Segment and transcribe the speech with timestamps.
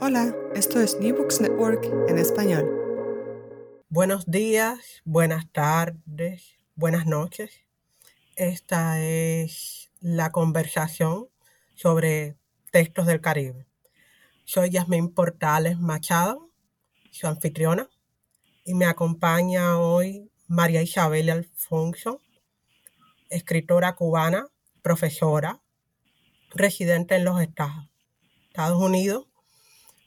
[0.00, 2.64] Hola, esto es New Books Network en español.
[3.88, 7.50] Buenos días, buenas tardes, buenas noches.
[8.36, 11.26] Esta es la conversación
[11.74, 12.36] sobre
[12.70, 13.66] textos del Caribe.
[14.44, 16.48] Soy Yasmín Portales Machado,
[17.10, 17.90] su anfitriona,
[18.64, 22.20] y me acompaña hoy María Isabel Alfonso,
[23.30, 24.46] escritora cubana,
[24.80, 25.60] profesora,
[26.50, 29.27] residente en los Estados Unidos,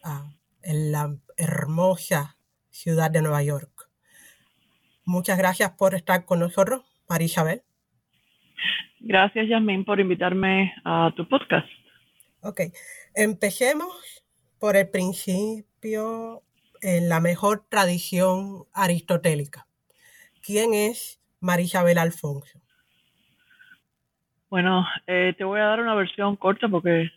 [0.04, 0.32] ah,
[0.64, 2.38] en la hermosa
[2.70, 3.90] ciudad de Nueva York.
[5.06, 7.62] Muchas gracias por estar con nosotros, María Isabel.
[9.00, 11.68] Gracias, Yasmin, por invitarme a tu podcast.
[12.42, 12.62] Ok,
[13.16, 14.24] empecemos
[14.60, 16.44] por el principio
[16.82, 19.68] en la mejor tradición aristotélica.
[20.44, 22.60] ¿Quién es María Isabel Alfonso?
[24.50, 27.10] Bueno, eh, te voy a dar una versión corta porque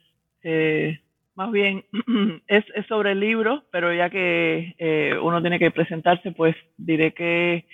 [0.43, 1.01] eh,
[1.35, 1.85] más bien
[2.47, 7.13] es, es, sobre el libro, pero ya que eh, uno tiene que presentarse, pues diré
[7.13, 7.67] que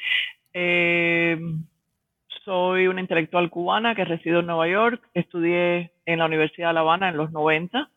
[2.45, 6.81] soy una intelectual cubana que resido en Nueva York, estudié en la Universidad de La
[6.81, 7.91] Habana en los 90,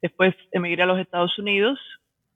[0.00, 1.78] después emigré a los Estados Unidos,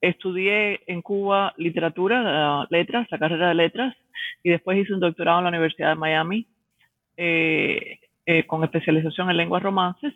[0.01, 3.95] estudié en Cuba literatura, letras, la carrera de letras,
[4.43, 6.47] y después hice un doctorado en la Universidad de Miami
[7.17, 10.13] eh, eh, con especialización en lenguas romances.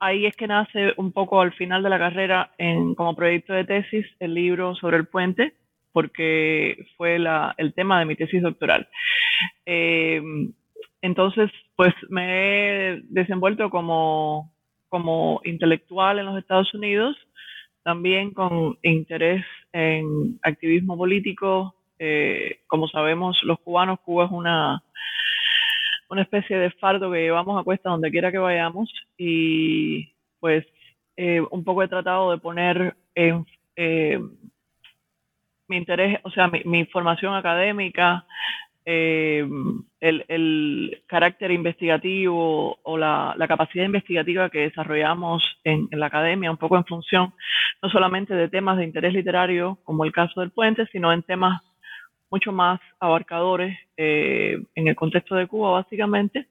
[0.00, 3.64] Ahí es que nace un poco al final de la carrera en, como proyecto de
[3.64, 5.54] tesis el libro sobre el puente,
[5.92, 8.88] porque fue el tema de mi tesis doctoral.
[9.66, 10.22] Eh,
[11.00, 14.52] entonces, pues me he desenvuelto como,
[14.88, 17.16] como intelectual en los Estados Unidos,
[17.82, 21.74] también con interés en activismo político.
[21.98, 24.82] Eh, como sabemos, los cubanos, Cuba es una,
[26.12, 30.66] una especie de fardo que llevamos a cuesta donde quiera que vayamos y pues
[31.16, 33.46] eh, un poco he tratado de poner en,
[35.68, 38.26] mi interés, o sea, mi, formación académica,
[38.84, 39.48] eh,
[40.00, 46.84] el, carácter investigativo o la, capacidad investigativa que desarrollamos en, la academia, un poco en
[46.84, 47.32] función
[47.82, 51.62] no solamente de temas de interés literario, como el caso del puente, sino en temas
[52.32, 56.46] mucho más abarcadores eh, en el contexto de Cuba, básicamente,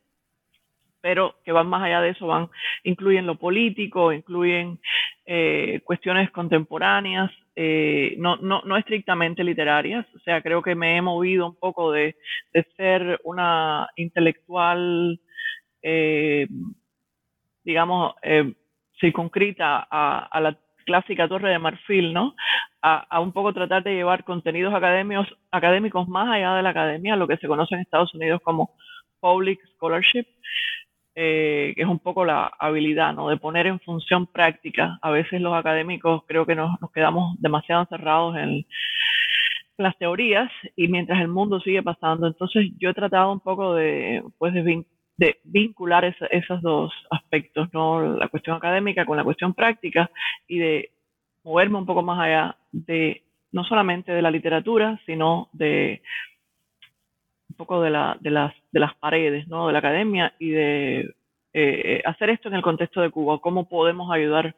[1.01, 2.49] pero que van más allá de eso, van,
[2.83, 4.79] incluyen lo político, incluyen
[5.25, 10.05] eh, cuestiones contemporáneas, eh, no, no, no, estrictamente literarias.
[10.15, 12.15] O sea, creo que me he movido un poco de,
[12.53, 15.19] de ser una intelectual,
[15.81, 16.47] eh,
[17.63, 18.13] digamos,
[18.99, 20.55] circunscrita a, a, la
[20.91, 22.35] clásica torre de marfil, ¿no?
[22.81, 27.27] A, un poco tratar de llevar contenidos académicos, académicos más allá de la academia, lo
[27.27, 28.71] que se conoce en Estados Unidos como
[29.21, 30.25] public scholarship,
[31.15, 33.29] eh, que es un poco la habilidad, ¿no?
[33.29, 34.99] De poner en función práctica.
[35.01, 38.65] A veces los académicos creo que nos, quedamos demasiado encerrados en
[39.77, 42.27] las teorías y mientras el mundo sigue pasando.
[42.27, 44.83] Entonces yo he tratado un poco de, pues de,
[45.43, 48.17] vincular esos dos aspectos, ¿no?
[48.17, 50.09] La cuestión académica con la cuestión práctica
[50.47, 50.91] y de
[51.43, 56.01] moverme un poco más allá de no solamente de la literatura, sino de
[57.49, 59.67] un poco de, la, de, las, de las paredes ¿no?
[59.67, 61.13] de la academia y de
[61.53, 64.55] eh, hacer esto en el contexto de Cuba, cómo podemos ayudar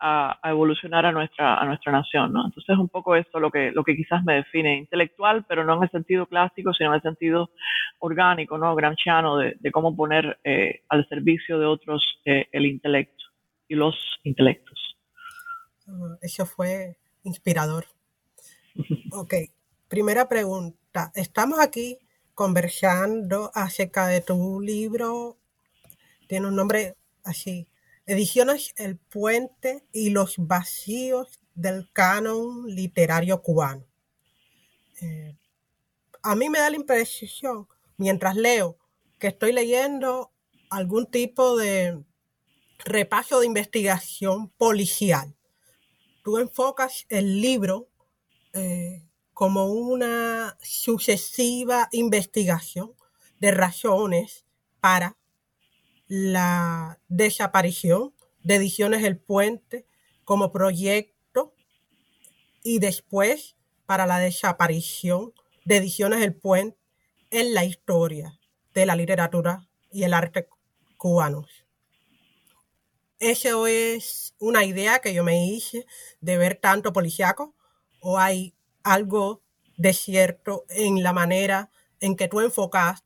[0.00, 2.32] a, evolucionar a nuestra, a nuestra nación.
[2.32, 2.46] ¿no?
[2.46, 5.76] Entonces es un poco eso lo que, lo que quizás me define, intelectual, pero no
[5.76, 7.50] en el sentido clásico, sino en el sentido
[7.98, 8.74] orgánico, ¿no?
[8.74, 13.24] gramsciano, de, de cómo poner eh, al servicio de otros eh, el intelecto
[13.68, 13.94] y los
[14.24, 14.96] intelectos.
[15.88, 17.84] Ah, eso fue inspirador.
[19.12, 19.34] Ok,
[19.88, 21.10] primera pregunta.
[21.14, 21.98] Estamos aquí
[22.34, 25.38] conversando acerca de tu libro.
[26.26, 27.68] Tiene un nombre así.
[28.06, 33.84] Ediciones El Puente y los vacíos del canon literario cubano.
[35.00, 35.36] Eh,
[36.22, 38.78] a mí me da la impresión, mientras leo,
[39.18, 40.32] que estoy leyendo
[40.70, 42.02] algún tipo de
[42.78, 45.34] repaso de investigación policial.
[46.22, 47.88] Tú enfocas el libro
[48.52, 49.02] eh,
[49.32, 52.94] como una sucesiva investigación
[53.38, 54.44] de razones
[54.80, 55.16] para
[56.08, 59.86] la desaparición de Ediciones El Puente
[60.24, 61.54] como proyecto
[62.62, 63.56] y después
[63.86, 65.32] para la desaparición
[65.64, 66.78] de Ediciones del Puente
[67.30, 68.38] en la historia
[68.74, 70.48] de la literatura y el arte
[70.96, 71.66] cubanos.
[73.18, 75.86] ¿Eso es una idea que yo me hice
[76.20, 77.54] de ver tanto policiaco
[78.00, 79.42] o hay algo
[79.76, 81.70] de cierto en la manera
[82.00, 83.04] en que tú enfocas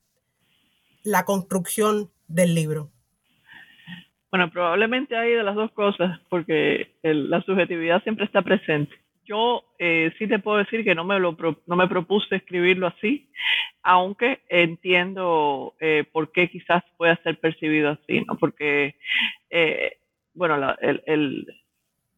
[1.02, 2.90] la construcción del libro?
[4.30, 8.94] Bueno, probablemente hay de las dos cosas, porque la subjetividad siempre está presente.
[9.24, 11.36] Yo eh, sí te puedo decir que no me, lo,
[11.66, 13.28] no me propuse escribirlo así,
[13.82, 18.36] aunque entiendo eh, por qué quizás pueda ser percibido así, ¿no?
[18.38, 18.96] Porque,
[19.50, 19.98] eh,
[20.34, 21.46] bueno, el, el,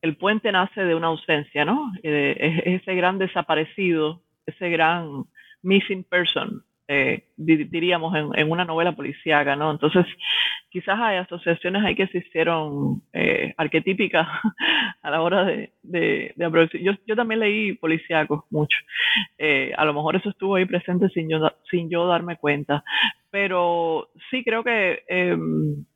[0.02, 1.92] el, puente nace de una ausencia, ¿no?
[2.02, 5.24] ese gran desaparecido, ese gran
[5.62, 6.62] missing person
[6.94, 9.70] eh, diríamos, en, una novela policíaca, ¿no?
[9.70, 10.04] Entonces,
[10.68, 14.28] quizás hay asociaciones ahí que se hicieron eh, arquetípicas
[15.02, 16.34] a la hora de, de,
[16.82, 18.76] yo, yo, también leí policíacos mucho.
[19.38, 21.38] Eh, a lo mejor eso estuvo ahí presente sin yo,
[21.70, 22.84] sin yo darme cuenta.
[23.30, 25.86] Pero sí creo que em,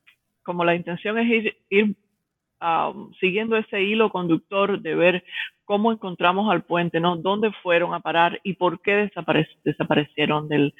[0.43, 1.97] como la intención es ir
[3.21, 5.25] siguiendo ese hilo conductor de ver
[5.65, 7.17] cómo encontramos al puente, ¿no?
[7.17, 9.11] ¿Dónde fueron a parar y por qué
[9.65, 10.73] desaparecieron del,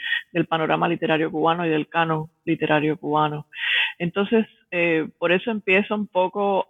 [0.49, 3.47] panorama literario cubano y del canon literario cubano?
[3.99, 6.67] Entonces, eh, por eso empiezo un poco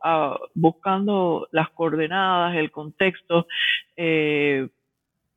[0.55, 3.47] buscando las coordenadas, el contexto,
[3.97, 4.69] eh,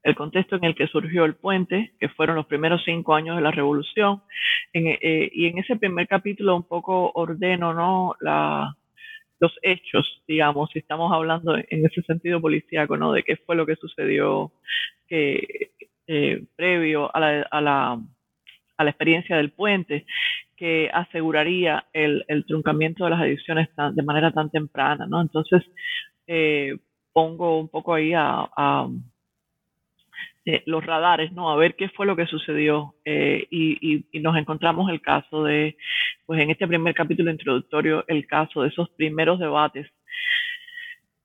[0.03, 3.41] el contexto en el que surgió el puente, que fueron los primeros cinco años de
[3.41, 4.23] la revolución,
[4.73, 8.15] eh, y en ese primer capítulo un poco ordeno, ¿no?
[9.39, 13.13] Los hechos, digamos, si estamos hablando en ese sentido policíaco, ¿no?
[13.13, 14.51] De qué fue lo que sucedió
[15.07, 15.71] que,
[16.07, 17.99] eh, previo a la, a, la,
[18.77, 20.05] a la, experiencia del puente,
[20.57, 25.21] que aseguraría el, el truncamiento de las ediciones de manera tan temprana, ¿no?
[25.21, 25.63] Entonces,
[26.27, 26.75] eh,
[27.13, 28.89] pongo un poco ahí a
[30.45, 31.51] eh, los radares, ¿no?
[31.51, 32.95] A ver qué fue lo que sucedió.
[33.05, 35.75] Eh, y, nos encontramos el caso de,
[36.25, 39.87] pues en este primer capítulo introductorio, el caso de esos primeros debates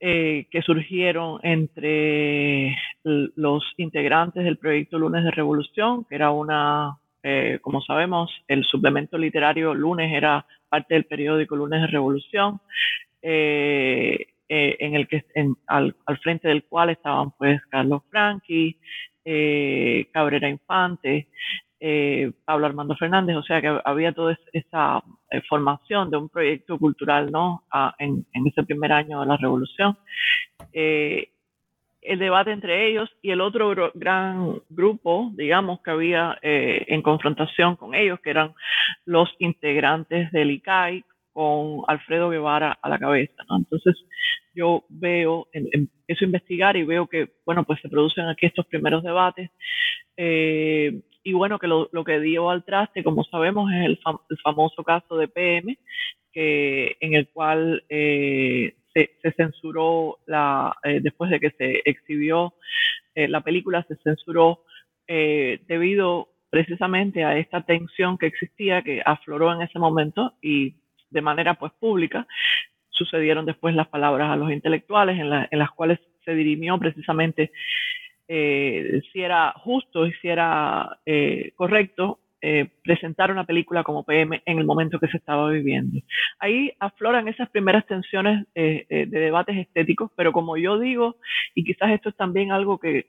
[0.00, 6.98] eh, que surgieron entre los integrantes del proyecto Lunes de Revolución, que era una,
[7.62, 12.60] como sabemos, el suplemento literario Lunes era parte del periódico Lunes de Revolución.
[14.48, 15.24] En el que
[15.66, 18.78] al, al, frente del cual estaban pues Carlos Franchi,
[19.26, 21.28] eh, Cabrera Infante,
[21.80, 26.78] eh, Pablo Armando Fernández, o sea que había toda esa eh, formación de un proyecto
[26.78, 27.64] cultural ¿no?
[27.98, 29.96] en, ese primer año de la revolución.
[30.72, 37.94] el debate entre ellos y el otro gran grupo, digamos, que había en confrontación con
[37.94, 38.52] ellos, que eran
[39.06, 41.02] los integrantes del ICAI,
[41.34, 43.42] con Alfredo Guevara a la cabeza.
[43.50, 43.96] Entonces,
[44.54, 49.02] yo veo, empiezo a investigar y veo que, bueno, pues se producen aquí estos primeros
[49.02, 49.50] debates.
[50.16, 53.98] Eh, y bueno, que lo, que dio al traste, como sabemos, es el,
[54.42, 55.76] famoso caso de PM,
[56.32, 62.54] que, en el cual eh, se, censuró, la, eh, después de que se exhibió
[63.16, 64.64] la película, se censuró
[65.06, 70.74] debido precisamente a esta tensión que existía, que afloró en ese momento y
[71.14, 72.26] de manera pues pública,
[72.90, 77.50] sucedieron después las palabras a los intelectuales en, las cuales se dirimió precisamente
[78.28, 84.42] eh, si era justo y si era eh, correcto eh, presentar una película como PM
[84.44, 86.00] en el momento que se estaba viviendo.
[86.38, 91.16] Ahí afloran esas primeras tensiones de debates estéticos, pero como yo digo,
[91.54, 93.06] y quizás esto es también algo que,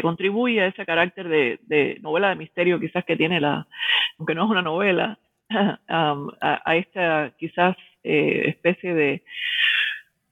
[0.00, 3.66] contribuye a ese carácter de, de, novela de misterio quizás que tiene la,
[4.18, 5.18] aunque no es una novela,
[5.88, 9.22] a, esta quizás eh, especie de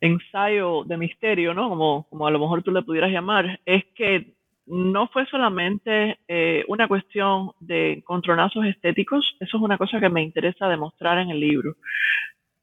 [0.01, 1.69] ensayo de misterio, ¿no?
[1.69, 4.33] Como, como a lo mejor tú le pudieras llamar, es que
[4.67, 10.23] no fue solamente eh, una cuestión de encontronazos estéticos, eso es una cosa que me
[10.23, 11.77] interesa demostrar en el libro.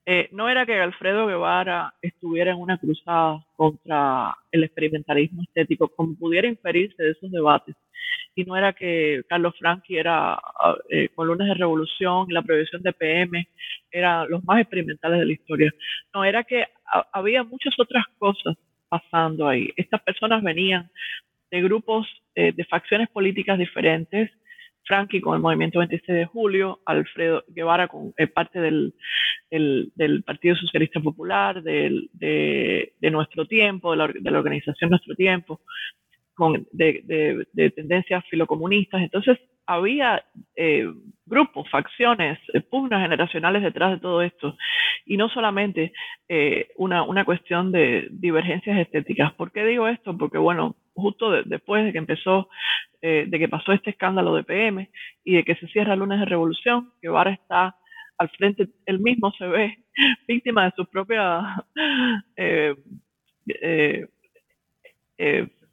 [0.05, 6.15] Eh, no era que Alfredo Guevara estuviera en una cruzada contra el experimentalismo estético, como
[6.15, 7.75] pudiera inferirse de esos debates,
[8.35, 12.81] y no era que Carlos Franchi era ah, eh, con lunes de revolución la prohibición
[12.81, 13.47] de PM
[13.89, 15.71] eran los más experimentales de la historia.
[16.13, 16.65] No, era que
[17.13, 18.55] había muchas otras cosas
[18.89, 19.71] pasando ahí.
[19.77, 20.89] Estas personas venían
[21.49, 24.29] de grupos, eh, de facciones políticas diferentes,
[24.83, 28.93] Frankie con el movimiento 26 de julio, Alfredo Guevara con eh, parte del,
[29.49, 35.15] del, Partido Socialista Popular, del, de, de, Nuestro Tiempo, de la, de la organización Nuestro
[35.15, 35.61] Tiempo,
[36.35, 39.01] con, de, de, tendencias filocomunistas.
[39.01, 40.23] Entonces, había
[40.55, 40.85] eh,
[41.25, 44.55] grupos, facciones, eh, pugnas generacionales detrás de todo esto.
[45.05, 45.93] Y no solamente
[46.27, 49.33] eh, una, una, cuestión de divergencias estéticas.
[49.33, 50.17] ¿Por qué digo esto?
[50.17, 52.49] Porque, bueno, justo después de que empezó,
[53.01, 54.89] de que pasó este escándalo de PM
[55.23, 57.75] y de que se cierra el lunes de revolución, que ahora está
[58.17, 59.77] al frente, él mismo se ve
[60.27, 61.43] víctima de sus propias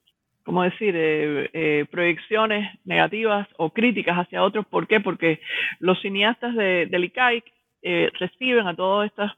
[0.44, 4.66] ¿cómo decir?, eh, eh, proyecciones negativas o críticas hacia otros.
[4.66, 5.00] ¿Por qué?
[5.00, 5.40] Porque
[5.78, 7.44] los cineastas de, del ICAIC
[7.82, 9.30] eh, reciben a todos estos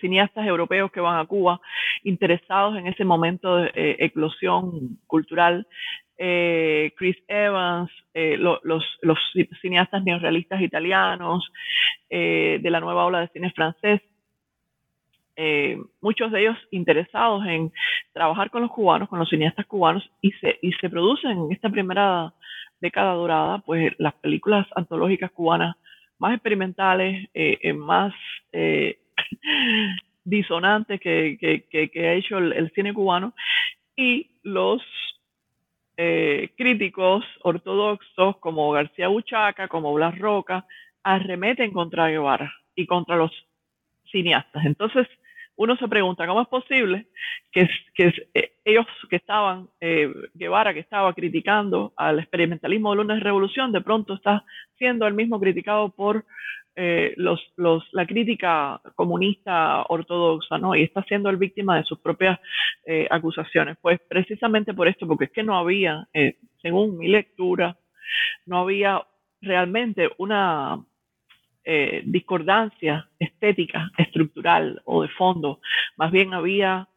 [0.00, 1.62] cineastas europeos que van a Cuba
[2.04, 5.66] interesados en ese momento de eclosión cultural.
[6.14, 9.18] Chris Evans, los, los,
[9.62, 11.50] cineastas neorrealistas italianos,
[12.10, 14.02] de la nueva ola de cine francés,
[15.40, 17.72] eh, muchos de ellos interesados en
[18.12, 21.70] trabajar con los cubanos, con los cineastas cubanos, y se, y se producen en esta
[21.70, 22.34] primera
[22.80, 25.76] década dorada, pues las películas antológicas cubanas
[26.18, 28.12] más experimentales, eh, eh, más
[30.24, 31.38] disonantes que,
[31.70, 33.32] que, ha hecho el, cine cubano,
[33.94, 34.82] y los
[36.56, 40.66] críticos ortodoxos como García Buchaca, como Blas Roca,
[41.04, 43.30] arremeten contra Guevara y contra los
[44.10, 44.64] cineastas.
[44.64, 45.06] Entonces,
[45.58, 47.06] uno se pregunta, ¿cómo es posible
[47.50, 47.68] que,
[48.34, 53.72] eh, ellos que estaban, eh, Guevara que estaba criticando al experimentalismo de lunes de revolución,
[53.72, 54.44] de pronto está
[54.76, 56.24] siendo el mismo criticado por
[56.76, 57.40] eh, los,
[57.90, 60.76] la crítica comunista ortodoxa, ¿no?
[60.76, 62.38] Y está siendo el víctima de sus propias
[63.10, 63.76] acusaciones.
[63.82, 66.08] Pues precisamente por esto, porque es que no había,
[66.62, 67.76] según mi lectura,
[68.46, 69.04] no había
[69.42, 70.78] realmente una
[71.64, 75.60] eh, discordancia estética, estructural o de fondo.
[75.96, 76.88] Más bien había,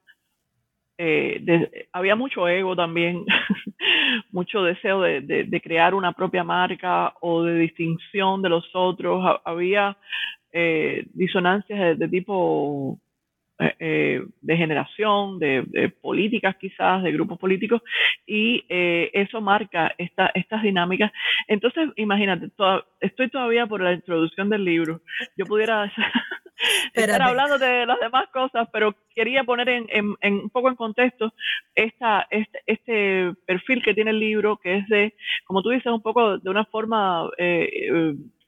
[0.98, 3.26] eh, había mucho ego también,
[4.32, 9.40] mucho deseo de, crear una propia marca o de distinción de los otros.
[9.44, 9.98] Había
[10.52, 13.00] eh, disonancias de tipo
[13.80, 17.82] eh, de generación, de, políticas quizás, de grupos políticos,
[18.26, 21.12] y eh, eso marca esta, estas dinámicas.
[21.48, 22.50] Entonces, imagínate,
[23.00, 25.02] estoy todavía por la introducción del libro.
[25.38, 25.92] Yo pudiera
[26.94, 31.34] estar hablando de las demás cosas, pero quería poner en, un poco en contexto
[31.76, 35.14] esta, este, este, perfil que tiene el libro, que es de,
[35.46, 37.30] como tú dices, un poco de una forma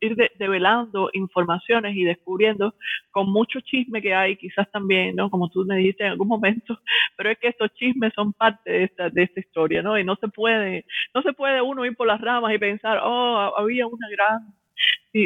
[0.04, 2.76] ir develando informaciones y descubriendo
[3.12, 5.30] con mucho chisme que hay, quizás también, ¿no?
[5.30, 6.80] Como tú me dijiste en algún momento,
[7.18, 9.98] pero es que estos chismes son parte de esta, de esta historia, ¿no?
[9.98, 13.54] Y no se puede, no se puede uno ir por las ramas y pensar, oh,
[13.58, 14.54] había una gran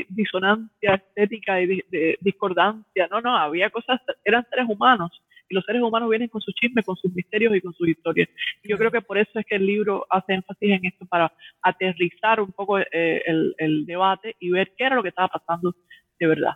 [0.09, 1.81] disonancia estética y
[2.19, 3.07] discordancia.
[3.09, 5.11] No, no, había cosas, eran seres humanos
[5.49, 8.29] y los seres humanos vienen con sus chismes, con sus misterios y con sus historias.
[8.63, 11.31] Y yo creo que por eso es que el libro hace énfasis en esto, para
[11.61, 15.75] aterrizar un poco eh, el, debate y ver qué era lo que estaba pasando
[16.19, 16.53] de verdad.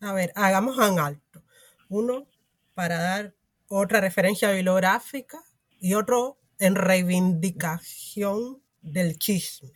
[0.00, 1.42] A ver, hagamos un alto.
[1.88, 2.26] Uno,
[2.74, 3.34] para dar
[3.68, 5.38] otra referencia bibliográfica
[5.80, 9.70] y otro en reivindicación del chisme.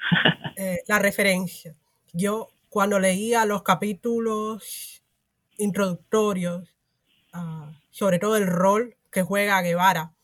[0.56, 1.74] Eh, la referencia.
[2.12, 5.02] Yo cuando leía los capítulos
[5.58, 6.74] introductorios
[7.32, 10.14] a sobre todo el rol que juega Guevara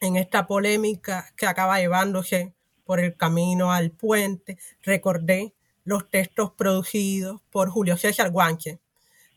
[0.00, 7.40] en esta polémica que acaba llevándose por el camino al puente, recordé los textos producidos
[7.50, 8.78] por Julio César Guanche,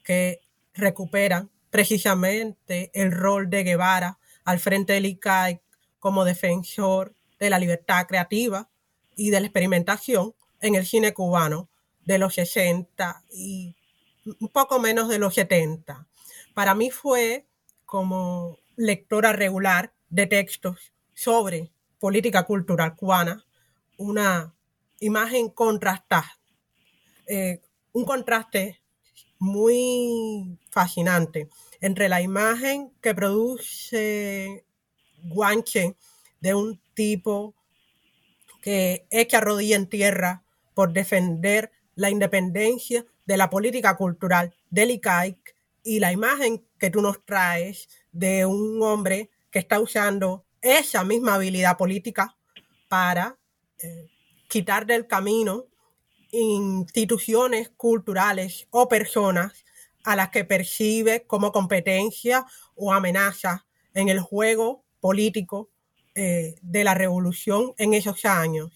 [0.03, 0.41] que
[0.73, 5.61] recuperan precisamente el rol de Guevara al frente del ICAI
[5.99, 8.69] como defensor de la libertad creativa
[9.15, 11.69] y de la experimentación en el cine cubano
[12.05, 13.75] de los 60 y
[14.39, 16.07] un poco menos de los 70
[16.53, 17.45] para mí fue
[17.85, 23.45] como lectora regular de textos sobre política cultural cubana
[23.97, 24.53] una
[24.99, 26.39] imagen contrastada,
[27.27, 27.61] eh,
[27.93, 28.81] un contraste
[29.39, 31.49] muy fascinante
[31.81, 34.65] entre la imagen que produce
[35.23, 35.95] Guanche
[36.39, 37.53] de un tipo
[38.61, 40.43] que echa rodilla en tierra
[40.77, 47.01] por defender la independencia de la política cultural del ICAIC y la imagen que tú
[47.01, 52.37] nos traes de un hombre que está usando esa misma habilidad política
[52.87, 53.39] para
[53.79, 54.05] eh,
[54.47, 55.65] quitar del camino
[56.29, 59.65] instituciones culturales o personas
[60.03, 63.65] a las que percibe como competencia o amenaza
[63.95, 65.71] en el juego político
[66.13, 68.71] eh, de la revolución en esos años.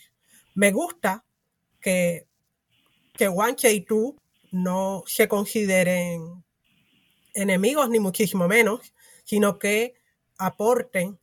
[0.56, 1.26] Me gusta
[1.82, 2.28] que,
[3.14, 4.18] que Guanche y tú
[4.52, 6.44] no se consideren
[7.34, 9.96] enemigos ni muchísimo menos, sino que
[10.38, 11.20] aporten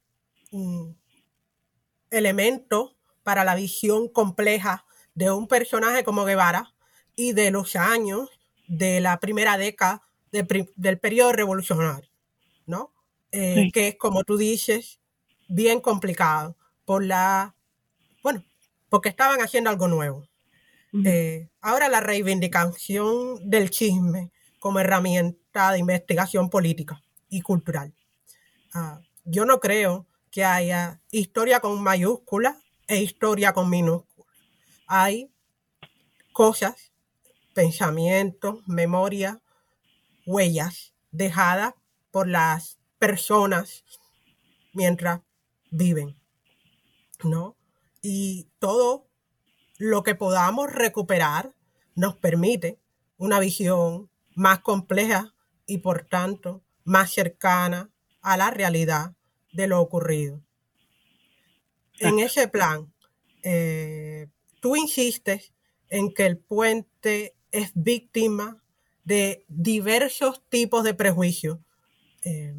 [2.11, 6.73] elementos para la visión compleja de un personaje como Guevara
[7.17, 8.31] y de los años
[8.69, 12.09] de la primera década del periodo revolucionario,
[12.67, 12.93] ¿no?
[13.33, 15.01] Eh, que es, como tú dices,
[15.49, 17.55] bien complicado por la,
[18.23, 18.45] bueno,
[18.89, 20.28] porque estaban haciendo algo nuevo.
[21.05, 27.93] Eh, ahora la reivindicación del chisme como herramienta de investigación política y cultural.
[28.73, 34.27] Ah, yo no creo que haya historia con mayúscula e historia con minúscula.
[34.87, 35.31] Hay
[36.33, 36.93] cosas,
[37.55, 39.43] pensamientos, memoria,
[40.27, 41.75] huellas dejadas
[42.11, 43.85] por las personas
[44.73, 45.21] mientras
[45.71, 46.17] viven,
[47.25, 47.57] ¿no?
[48.03, 49.08] Y todo
[49.79, 51.55] lo que podamos recuperar
[51.95, 52.79] nos permite
[53.17, 55.35] una visión más compleja
[55.67, 59.15] y por tanto más cercana a la realidad
[59.53, 60.43] de lo ocurrido.
[62.01, 62.93] En ese plan,
[63.43, 64.29] eh,
[64.61, 65.53] tú insistes
[65.91, 68.63] en que el puente es víctima
[69.05, 71.59] de diversos tipos de prejuicios
[72.25, 72.55] eh,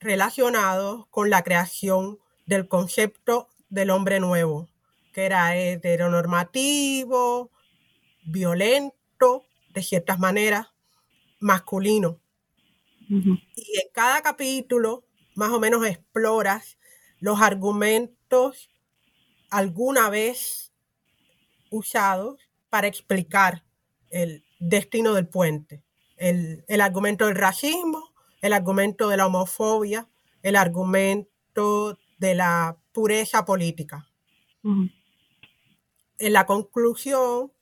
[0.00, 4.68] relacionados con la creación del concepto del hombre nuevo,
[5.16, 7.50] que era heteronormativo,
[8.26, 10.66] violento, de ciertas maneras,
[11.40, 12.20] masculino.
[13.08, 16.76] Y en cada capítulo, más o menos, exploras
[17.18, 18.68] los argumentos
[19.48, 20.70] alguna vez
[21.70, 23.64] usados para explicar
[24.10, 25.82] el destino del puente.
[26.18, 30.10] El, argumento del racismo, el argumento de la homofobia,
[30.42, 34.10] el argumento de la pureza política.
[36.18, 37.52] En la conclusión,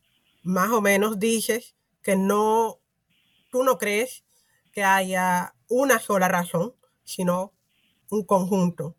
[0.43, 2.81] más o menos dices que no,
[3.51, 4.25] tú no crees
[4.73, 7.53] que haya una sola razón, sino
[8.11, 8.97] un conjunto.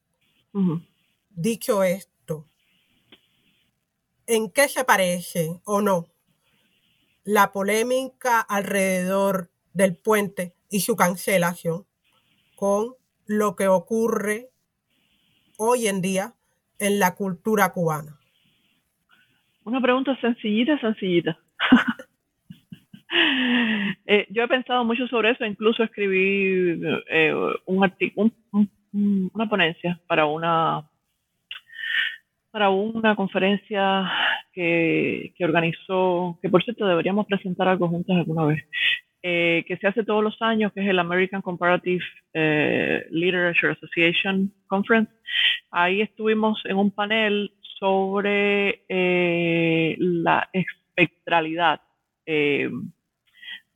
[1.30, 2.48] Dicho esto,
[4.26, 6.08] ¿en qué se parece o no
[7.24, 11.88] la polémica alrededor del puente y su cancelación
[12.56, 12.96] con
[13.26, 14.52] lo que ocurre
[15.58, 16.36] hoy en día
[16.80, 18.20] en la cultura cubana?
[19.66, 21.38] Una pregunta sencillita, sencillita.
[24.08, 27.34] Eh, yo he pensado mucho sobre eso, incluso escribí eh,
[27.66, 27.90] un
[28.92, 30.84] una ponencia para una
[32.51, 34.12] para una conferencia
[34.51, 38.66] que, organizó, que por cierto deberíamos presentar algo juntos alguna vez,
[39.24, 42.04] eh, que se hace todos los años, que es el American Comparative
[43.12, 45.12] Literature Association Conference.
[45.72, 51.81] Ahí estuvimos en un panel sobre la espectralidad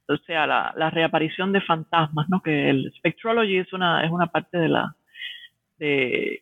[0.10, 2.42] o sea, la, reaparición de fantasmas, ¿no?
[2.42, 4.96] Que el spectrology es una, es una parte de la,
[5.78, 6.42] de,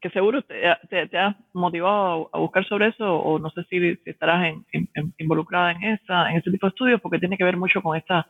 [0.00, 4.54] que seguro te, te, has motivado a, buscar sobre eso, o no sé si, estarás
[5.18, 8.26] involucrada en esa, en ese tipo de estudios, porque tiene que ver mucho con esta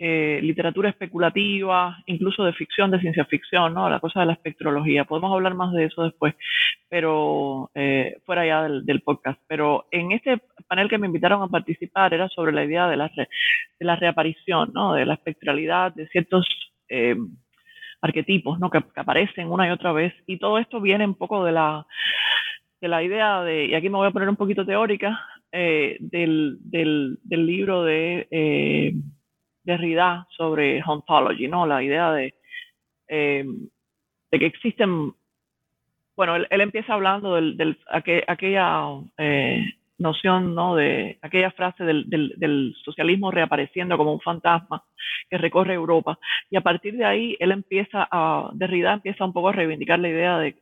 [0.00, 3.90] eh, literatura especulativa, incluso de ficción, de ciencia ficción, ¿no?
[3.90, 5.04] La cosa de la espectrología.
[5.04, 6.36] Podemos hablar más de eso después,
[6.88, 9.40] pero eh, fuera ya del, podcast.
[9.48, 13.10] Pero en este panel que me invitaron a participar era sobre la idea de la,
[13.16, 14.92] de la reaparición, ¿no?
[14.92, 16.46] De la espectralidad, de ciertos
[16.88, 17.16] eh,
[18.00, 18.70] arquetipos, ¿no?
[18.70, 20.14] Que, aparecen una y otra vez.
[20.28, 21.86] Y todo esto viene un poco de la,
[22.80, 27.18] de la idea de, y aquí me voy a poner un poquito teórica, del, del,
[27.24, 28.28] del, libro de
[29.68, 31.66] Derrida sobre ontology, ¿no?
[31.66, 32.34] La idea de,
[33.06, 33.44] eh,
[34.30, 35.12] de que existen,
[36.16, 37.76] bueno, él, empieza hablando de
[38.26, 38.86] aquella
[39.18, 39.62] eh,
[39.98, 40.74] noción, ¿no?
[40.74, 44.84] De aquella frase del, del, socialismo reapareciendo como un fantasma
[45.28, 46.18] que recorre Europa.
[46.48, 50.08] Y a partir de ahí, él empieza a, Derrida empieza un poco a reivindicar la
[50.08, 50.56] idea de,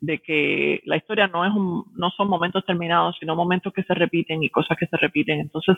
[0.00, 3.94] de que la historia no es un, no son momentos terminados, sino momentos que se
[3.94, 5.40] repiten y cosas que se repiten.
[5.40, 5.76] Entonces,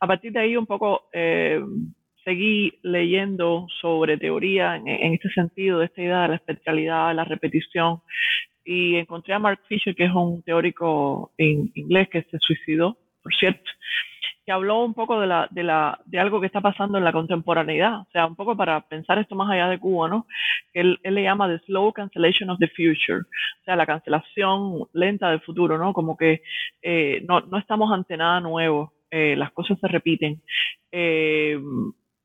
[0.00, 1.60] a partir de ahí un poco eh,
[2.24, 8.00] seguí leyendo sobre teoría en, este sentido, de esta idea de la especialidad, la repetición,
[8.64, 13.34] y encontré a Mark Fisher, que es un teórico en inglés que se suicidó, por
[13.34, 13.70] cierto,
[14.44, 17.12] que habló un poco de, la, de, la, de algo que está pasando en la
[17.12, 20.26] contemporaneidad, o sea, un poco para pensar esto más allá de Cuba, ¿no?
[20.72, 25.30] Que él, le llama the slow cancellation of the future, o sea, la cancelación lenta
[25.30, 25.92] del futuro, ¿no?
[25.92, 26.42] Como que
[26.82, 30.42] eh, no, no, estamos ante nada nuevo, eh, las cosas se repiten.
[30.90, 31.58] Eh,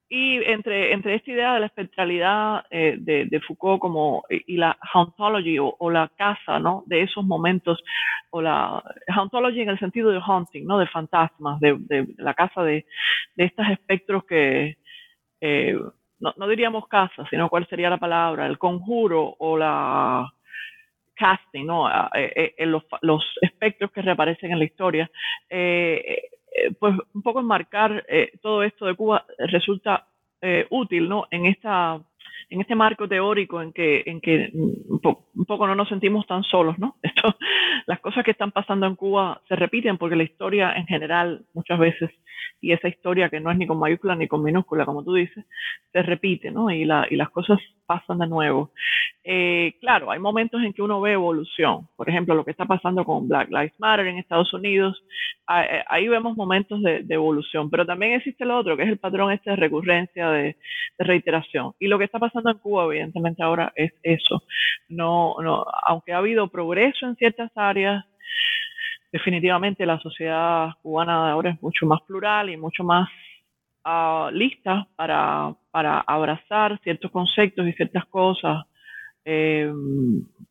[0.09, 5.57] y entre, entre esta idea de la espectralidad eh, de, Foucault como, y la hauntology
[5.59, 6.83] o, la casa ¿no?
[6.85, 7.83] de esos momentos,
[8.29, 10.79] o la hauntology en el sentido de haunting, ¿no?
[10.79, 12.85] de fantasmas, de, la casa de,
[13.35, 14.77] de estos espectros que,
[15.41, 15.77] eh,
[16.19, 20.31] no, no, diríamos casa, sino cuál sería la palabra, el conjuro o la
[21.15, 21.89] casting, ¿no?
[22.13, 25.09] en los, los, espectros que reaparecen en la historia.
[26.79, 28.05] Pues un poco enmarcar
[28.41, 30.07] todo esto de Cuba resulta
[30.69, 31.27] útil, ¿no?
[31.31, 31.99] En esta
[32.49, 36.77] en este marco teórico en que, en que un, poco no nos sentimos tan solos,
[36.79, 36.95] ¿no?
[37.03, 37.35] Esto,
[37.85, 41.79] las cosas que están pasando en Cuba se repiten porque la historia en general muchas
[41.79, 42.11] veces,
[42.61, 45.45] y esa historia que no es ni con mayúscula ni con minúscula, como tú dices,
[45.91, 46.71] se repite, ¿no?
[46.71, 48.71] Y, la, y las cosas pasan de nuevo.
[49.23, 51.87] Eh, claro, hay momentos en que uno ve evolución.
[51.95, 55.03] Por ejemplo, lo que está pasando con Black Lives Matter en Estados Unidos,
[55.49, 57.69] eh, ahí vemos momentos de, evolución.
[57.69, 60.57] Pero también existe lo otro, que es el patrón este de recurrencia, de,
[60.99, 61.73] reiteración.
[61.79, 64.43] Y lo que está pasando en Cuba, evidentemente, ahora es eso.
[64.89, 68.05] No, no, aunque ha habido progreso en ciertas áreas,
[69.11, 73.09] definitivamente la sociedad cubana ahora es mucho más plural y mucho más
[73.85, 78.65] uh, lista para, para abrazar ciertos conceptos y ciertas cosas.
[79.29, 79.69] Eh,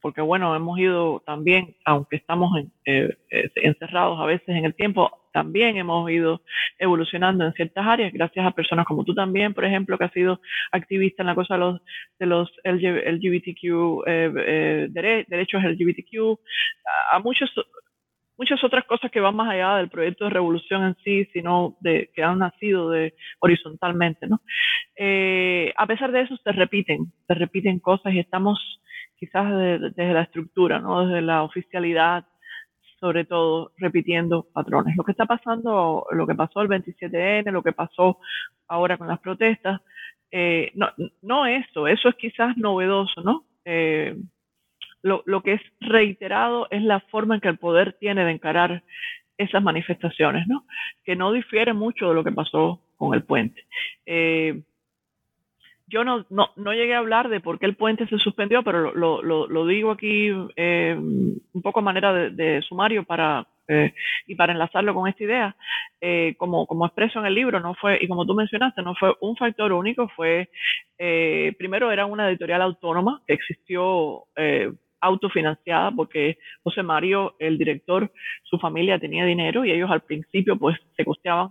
[0.02, 2.50] porque bueno, hemos ido también, aunque estamos
[2.84, 6.40] eh, eh, encerrados a veces en el tiempo, también hemos ido
[6.78, 10.40] evolucionando en ciertas áreas, gracias a personas como tú también, por ejemplo, que has sido
[10.72, 11.80] activista en la cosa de los,
[12.18, 14.02] de los LGBTQ,
[15.28, 16.38] derechos LGBTQ,
[17.12, 17.52] a muchos
[18.38, 22.10] muchas otras cosas que van más allá del proyecto de revolución en sí, sino de
[22.14, 24.40] que han nacido de horizontalmente, ¿no?
[24.96, 28.80] Eh, a pesar de eso se repiten, se repiten cosas y estamos
[29.18, 31.06] quizás desde, la estructura, ¿no?
[31.06, 32.24] Desde la oficialidad,
[33.06, 34.96] sobre todo repitiendo patrones.
[34.96, 38.18] Lo que está pasando, lo que pasó el 27N, lo que pasó
[38.66, 39.80] ahora con las protestas,
[40.32, 40.88] eh, no,
[41.22, 43.44] no eso, eso es quizás novedoso, ¿no?
[43.64, 44.16] Eh,
[45.02, 48.82] lo, que es reiterado es la forma en que el poder tiene de encarar
[49.38, 50.66] esas manifestaciones, ¿no?
[51.04, 53.66] Que no difiere mucho de lo que pasó con el puente.
[54.04, 54.62] Eh,
[55.86, 58.92] yo no, no, no, llegué a hablar de por qué el puente se suspendió, pero
[58.94, 63.94] lo, lo, digo aquí eh, un poco a manera de, sumario para eh,
[64.26, 65.56] y para enlazarlo con esta idea.
[66.38, 69.36] como, como expreso en el libro, no fue, y como tú mencionaste, no fue un
[69.36, 70.48] factor único, fue,
[70.96, 74.24] primero era una editorial autónoma que existió
[75.00, 78.12] autofinanciada porque José Mario, el director,
[78.44, 81.50] su familia tenía dinero y ellos al principio pues se costeaban.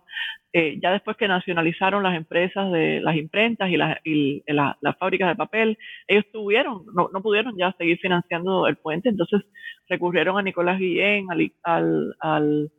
[0.53, 5.27] Eh, ya después que nacionalizaron las empresas de las imprentas y, las, y las fábricas
[5.29, 5.77] de papel,
[6.07, 9.41] ellos tuvieron, no, no, pudieron ya seguir financiando el puente, entonces
[9.89, 12.71] recurrieron a Nicolás Guillén, al, al, al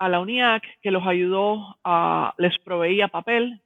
[0.00, 3.60] a la UNIAC, que los ayudó, a, les proveía papel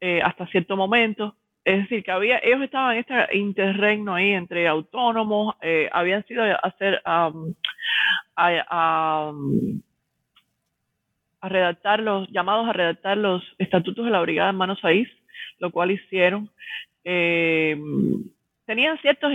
[0.00, 4.66] eh, hasta cierto momento es decir, que había, ellos estaban en este interregno ahí entre
[4.66, 7.32] autónomos, eh, habían sido a hacer, a,
[11.42, 15.06] redactar los, llamados a redactar los estatutos de la Brigada Manos Ahí,
[15.58, 16.50] lo cual hicieron.
[17.04, 17.78] Eh,
[18.70, 19.32] tenían ciertos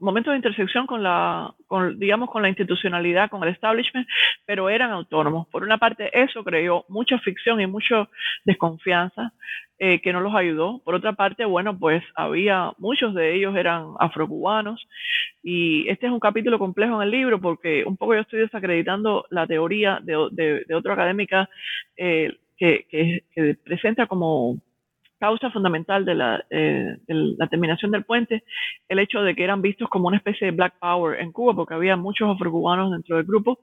[0.00, 4.08] momentos de intersección con la, con, digamos, con la institucionalidad, con el establishment,
[4.44, 5.46] pero eran autónomos.
[5.48, 8.08] Por una parte, eso creó mucha ficción y mucha
[8.44, 9.32] desconfianza
[9.78, 10.80] eh, que no los ayudó.
[10.84, 14.88] Por otra parte, bueno, pues había, muchos de ellos eran afrocubanos
[15.42, 19.26] y este es un capítulo complejo en el libro porque un poco yo estoy desacreditando
[19.28, 21.50] la teoría de, de, otra académica
[21.94, 23.22] eh, que,
[23.64, 24.56] presenta como
[25.18, 28.44] causa fundamental de la, eh, la, terminación del puente
[28.88, 31.74] el hecho de que eran vistos como una especie de black power en Cuba, porque
[31.74, 33.58] había muchos afrocubanos dentro del grupo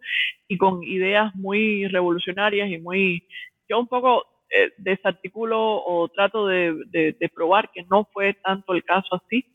[0.48, 3.24] y con ideas muy revolucionarias y muy...
[3.68, 8.84] Yo un poco eh, desarticulo o trato de, de, probar que no fue tanto el
[8.84, 9.46] caso así.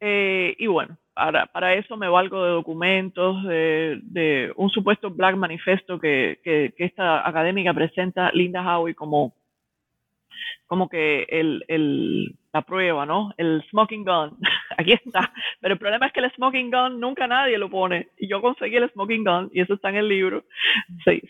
[0.00, 5.36] Eh, y bueno, para, para, eso me valgo de documentos, de, de un supuesto Black
[5.36, 9.34] Manifesto que, que, esta académica presenta, Linda Howie, como
[10.66, 13.34] como que el, el, la prueba, ¿no?
[13.36, 14.38] El smoking gun,
[14.78, 15.32] aquí está.
[15.60, 18.08] Pero el problema es que el smoking gun nunca nadie lo pone.
[18.16, 20.44] Y yo conseguí el smoking gun, y eso está en el libro,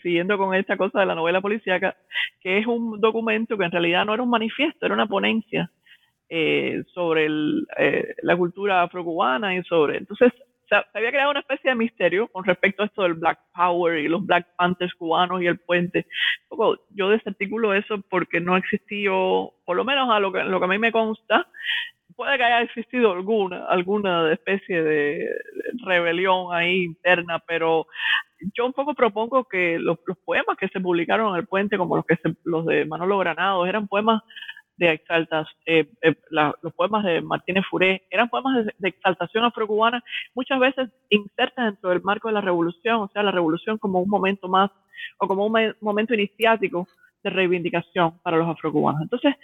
[0.03, 1.97] siguiendo con esta cosa de la novela policíaca,
[2.41, 5.71] que es un documento que en realidad no era un manifiesto, era una ponencia
[6.29, 7.27] eh, sobre
[7.77, 9.97] eh, la cultura afrocubana y sobre...
[9.97, 10.31] Entonces,
[10.69, 14.07] se, había creado una especie de misterio con respecto a esto del Black Power y
[14.07, 16.05] los Black Panthers cubanos y el puente.
[16.89, 20.69] yo desarticulo eso porque no existió, por lo menos a lo que, lo que a
[20.69, 21.47] mí me consta,
[22.15, 25.29] puede que haya existido alguna, alguna especie de
[25.85, 27.87] rebelión ahí interna, pero
[28.53, 32.05] yo un poco propongo que los, poemas que se publicaron en el puente, como los
[32.05, 34.21] que los de Manolo Granados, eran poemas
[34.77, 40.59] de exaltas, eh, eh, los poemas de Martínez Furé, eran poemas de, exaltación afrocubana, muchas
[40.59, 44.47] veces insertas dentro del marco de la revolución, o sea, la revolución como un momento
[44.47, 44.71] más,
[45.19, 46.87] o como un momento iniciático
[47.23, 49.01] de reivindicación para los afrocubanos.
[49.01, 49.35] Entonces,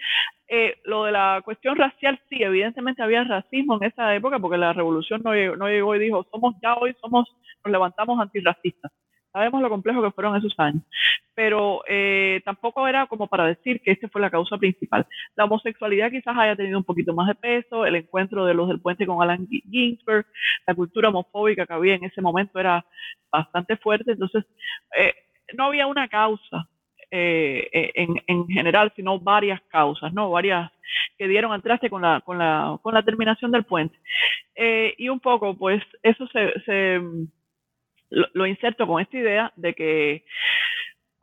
[0.48, 4.74] eh, lo de la cuestión racial, sí, evidentemente había racismo en esa época porque la
[4.74, 7.28] revolución no no llegó y dijo, somos ya hoy, somos,
[7.64, 8.92] nos levantamos antirracistas.
[9.32, 10.84] Sabemos lo complejo que fueron esos años,
[11.34, 15.08] pero eh, tampoco era como para decir que esta fue la causa principal.
[15.36, 18.82] La homosexualidad quizás haya tenido un poquito más de peso, el encuentro de los del
[18.82, 20.26] puente con Alan Ginsberg,
[20.68, 22.86] la cultura homofóbica que había en ese momento era
[23.32, 24.44] bastante fuerte, entonces
[24.98, 25.14] eh,
[25.54, 26.68] no había una causa
[27.10, 30.30] eh, en, en, general, sino varias causas, ¿no?
[30.30, 30.72] Varias
[31.18, 33.98] que dieron al traste con la, con la, con la terminación del puente.
[34.98, 37.00] y un poco, pues, eso se, se
[38.12, 40.24] lo, inserto con esta idea de que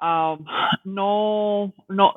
[0.01, 0.45] um,
[0.85, 2.15] no, no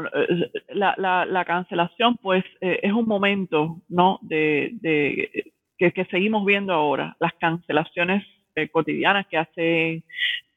[0.70, 6.46] la, la, la, cancelación pues eh, es un momento no de, de que, que, seguimos
[6.46, 10.04] viendo ahora las cancelaciones eh, cotidianas que hace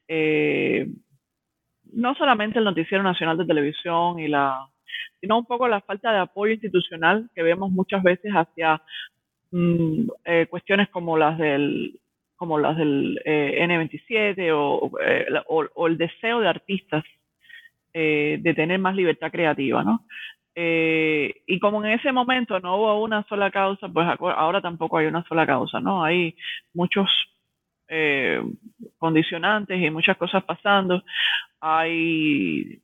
[0.07, 0.87] eh,
[1.91, 4.67] no solamente el noticiero nacional de televisión y la
[5.19, 8.81] sino un poco la falta de apoyo institucional que vemos muchas veces hacia
[9.51, 10.07] mm,
[10.49, 11.99] cuestiones como las del
[12.35, 14.51] como las del eh, N27 eh,
[15.47, 17.03] o, el deseo de artistas
[17.93, 20.05] eh, de tener más libertad creativa, ¿no?
[20.57, 25.21] y como en ese momento no hubo una sola causa, pues ahora tampoco hay una
[25.25, 26.01] sola causa, ¿no?
[26.01, 26.33] Hay
[26.73, 27.09] muchos
[28.97, 31.03] condicionantes y muchas cosas pasando.
[31.59, 32.79] Hay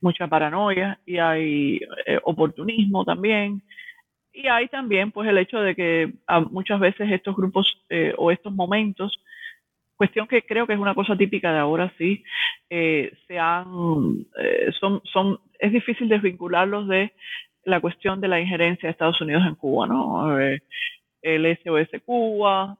[0.00, 1.78] mucha paranoia y hay
[2.22, 3.60] oportunismo también.
[4.32, 8.30] Y hay también pues el hecho de que ah, muchas veces estos grupos eh, o
[8.30, 9.20] estos momentos,
[9.96, 12.24] cuestión que creo que es una cosa típica de ahora sí,
[12.70, 17.12] eh, se han, eh, son, son, es difícil desvincularlos de
[17.64, 20.38] la cuestión de la injerencia de Estados Unidos en Cuba, ¿no?
[21.22, 22.76] el SOS Cuba,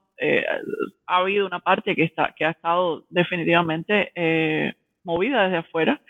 [1.07, 6.01] ha habido una parte que, está, que ha estado definitivamente movida desde afuera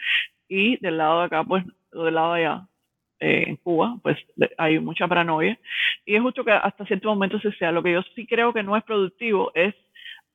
[0.49, 2.67] y del lado de acá, pues del lado de allá,
[3.23, 4.19] eh, en Cuba, pues
[4.59, 5.57] hay mucha paranoia.
[6.05, 7.71] Y es justo que hasta cierto momento se sea.
[7.71, 9.75] Lo que yo sí creo que no es productivo es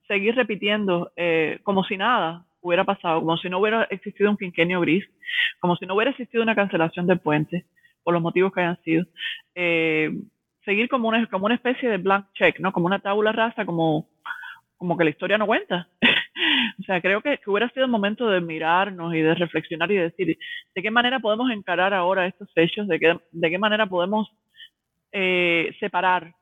[0.08, 4.80] seguir repitiendo eh, como si nada hubiera pasado, como si no hubiera existido un quinquenio
[4.80, 5.04] gris,
[5.60, 7.65] como si no hubiera existido una cancelación del puente,
[8.04, 9.06] por los motivos que hayan sido.
[9.54, 10.10] Eh,
[10.63, 12.71] seguir como una, como una especie de blank check, ¿no?
[12.71, 14.08] Como una tabula rasa, como,
[14.78, 15.89] como que la historia no cuenta.
[16.81, 20.37] O sea, creo que, hubiera sido el momento de mirarnos y de reflexionar y decir
[20.75, 24.29] de qué manera podemos encarar ahora estos hechos, de qué, de qué manera podemos
[25.11, 26.33] eh, separar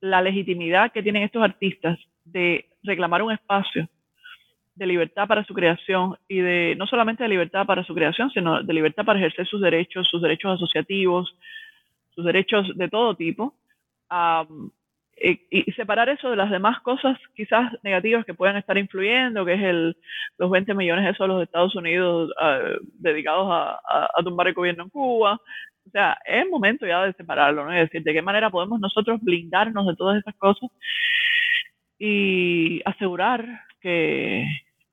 [0.00, 3.88] la legitimidad que tienen estos artistas de reclamar un espacio
[4.74, 8.62] de libertad para su creación y de no solamente de libertad para su creación, sino
[8.62, 11.36] de libertad para ejercer sus derechos, sus derechos asociativos,
[12.14, 13.54] sus derechos de todo tipo,
[15.22, 19.62] y separar eso de las demás cosas quizás negativas que puedan estar influyendo, que es
[19.62, 19.96] el,
[20.38, 22.58] los 20 millones esos de los Estados Unidos ah,
[22.98, 25.40] dedicados a, tumbar el gobierno en Cuba.
[25.86, 27.72] O sea, es momento ya de separarlo, ¿no?
[27.72, 30.70] Es decir, de qué manera podemos nosotros blindarnos de todas esas cosas
[31.98, 33.46] y asegurar
[33.80, 34.44] que,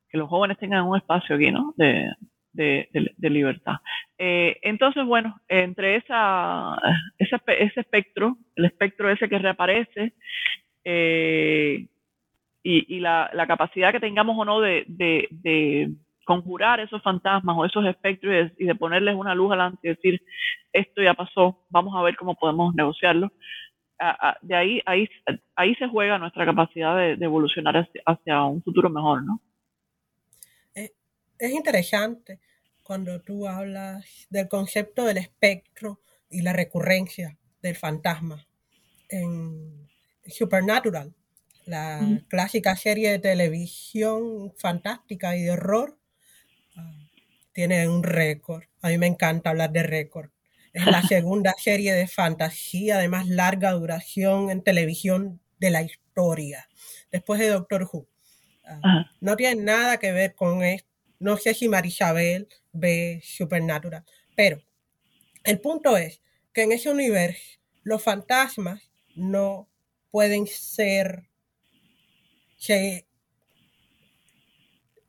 [0.10, 1.74] que los jóvenes tengan un espacio aquí, ¿no?
[1.76, 2.12] De,
[2.54, 3.76] de, libertad.
[4.22, 6.78] Eh, entonces, bueno, entre esa,
[7.18, 10.14] ese, ese, espectro, el espectro ese que reaparece,
[10.84, 11.88] eh,
[12.62, 15.92] y, la, capacidad que tengamos o no de, de,
[16.26, 20.22] conjurar esos fantasmas o esos espectros y de, ponerles una luz adelante y decir,
[20.74, 23.32] esto ya pasó, vamos a ver cómo podemos negociarlo.
[24.42, 25.10] de ahí, ahí,
[25.56, 29.40] ahí se juega nuestra capacidad de, evolucionar hacia, hacia, un futuro mejor, ¿no?
[30.76, 30.92] Eh,
[31.40, 32.40] es interesante
[32.90, 38.48] cuando tú hablas del concepto del espectro y la recurrencia del fantasma.
[39.10, 39.88] En
[40.26, 41.14] Supernatural,
[41.66, 46.00] la clásica serie de televisión fantástica y de horror,
[46.78, 47.08] ah,
[47.54, 48.64] tiene un récord.
[48.82, 50.32] A mí me encanta hablar de récord.
[50.74, 56.68] Es la segunda serie de fantasía de más larga duración en televisión de la historia,
[57.12, 58.08] después de Doctor Who.
[58.66, 60.89] Ah, no tiene nada que ver con esto
[61.20, 64.06] no sé si Marisabel ve Supernatural,
[64.36, 64.62] pero
[65.44, 66.22] el punto es
[66.54, 69.70] que en ese universo los fantasmas no
[70.12, 71.30] pueden ser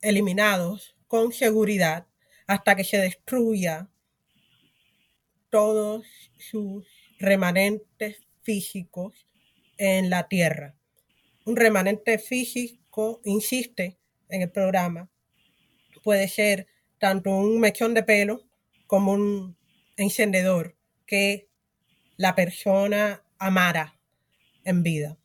[0.01, 2.07] eliminados con seguridad
[2.47, 3.89] hasta que se destruya
[5.51, 6.07] todos
[6.39, 6.87] sus
[7.19, 9.27] remanentes físicos
[9.77, 10.77] en la Tierra.
[11.45, 15.11] Un remanente físico, insiste en el programa,
[16.03, 16.67] puede ser
[16.99, 18.43] tanto un mechón de pelo
[18.87, 19.57] como un
[19.97, 21.49] encendedor que
[22.17, 23.99] la persona amara
[24.65, 25.17] en vida.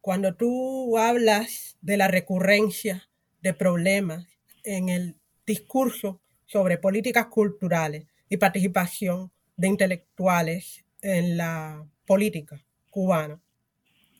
[0.00, 3.08] Cuando tú hablas de la recurrencia
[3.40, 4.26] de problemas
[4.64, 13.40] en el discurso sobre políticas culturales y participación de intelectuales en la política cubana,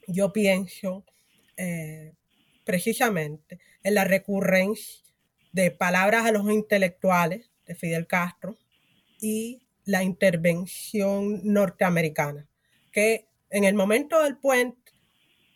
[0.07, 1.05] yo pienso
[1.57, 2.13] eh,
[2.65, 5.12] precisamente en la recurrencia
[5.53, 8.57] de palabras a los intelectuales de Fidel Castro
[9.21, 12.49] y la intervención norteamericana,
[12.91, 14.93] que en el momento del puente,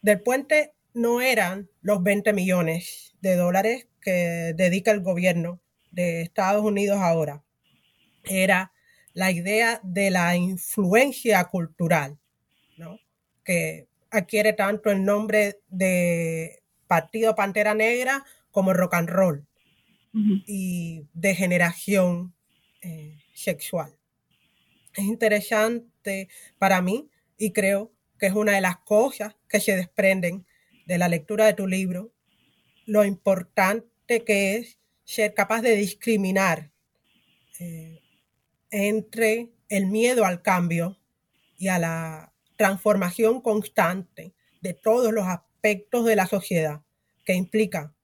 [0.03, 6.63] del puente no eran los 20 millones de dólares que dedica el gobierno de Estados
[6.63, 7.43] Unidos ahora,
[8.25, 8.73] era
[9.15, 12.19] la idea de la influencia cultural,
[12.77, 12.99] ¿no?
[13.45, 19.46] que adquiere tanto el nombre de Partido Pantera Negra como rock and roll
[20.47, 22.35] y de generación
[22.81, 23.97] eh, sexual.
[24.95, 30.47] Es interesante para mí y creo que es una de las cosas que se desprenden
[30.87, 32.13] de la lectura de tu libro,
[32.87, 36.71] lo importante que es ser capaz de discriminar
[37.61, 38.01] eh,
[38.71, 40.97] entre el miedo al cambio
[41.59, 46.83] y a la transformación constante de todos los aspectos de la sociedad
[47.25, 47.96] que implica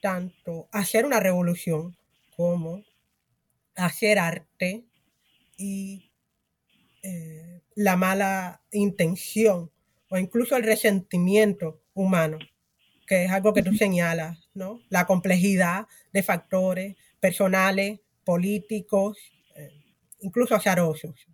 [0.00, 1.96] tanto hacer una revolución
[2.36, 2.82] como
[3.76, 4.84] hacer arte
[5.56, 6.10] y
[7.02, 9.70] eh, la mala intención
[10.10, 12.38] o incluso el resentimiento humano,
[13.06, 14.80] que es algo que tú señalas, ¿no?
[14.88, 19.18] La complejidad de factores personales, políticos,
[19.54, 19.70] eh,
[20.20, 21.26] incluso azarosos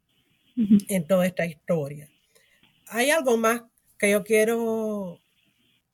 [0.57, 2.09] en toda esta historia.
[2.89, 3.63] Hay algo más
[3.99, 5.21] que yo quiero,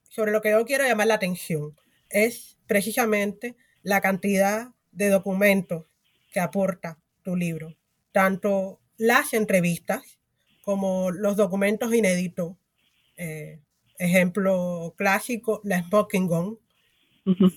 [0.09, 1.77] sobre lo que yo quiero llamar la atención,
[2.11, 5.87] es precisamente la cantidad de documentos
[6.33, 7.77] que aporta tu libro,
[8.13, 10.19] tanto las entrevistas
[10.63, 12.57] como los documentos inéditos.
[13.17, 13.61] Eh,
[13.99, 16.59] ejemplo clásico, la Smoking Gun,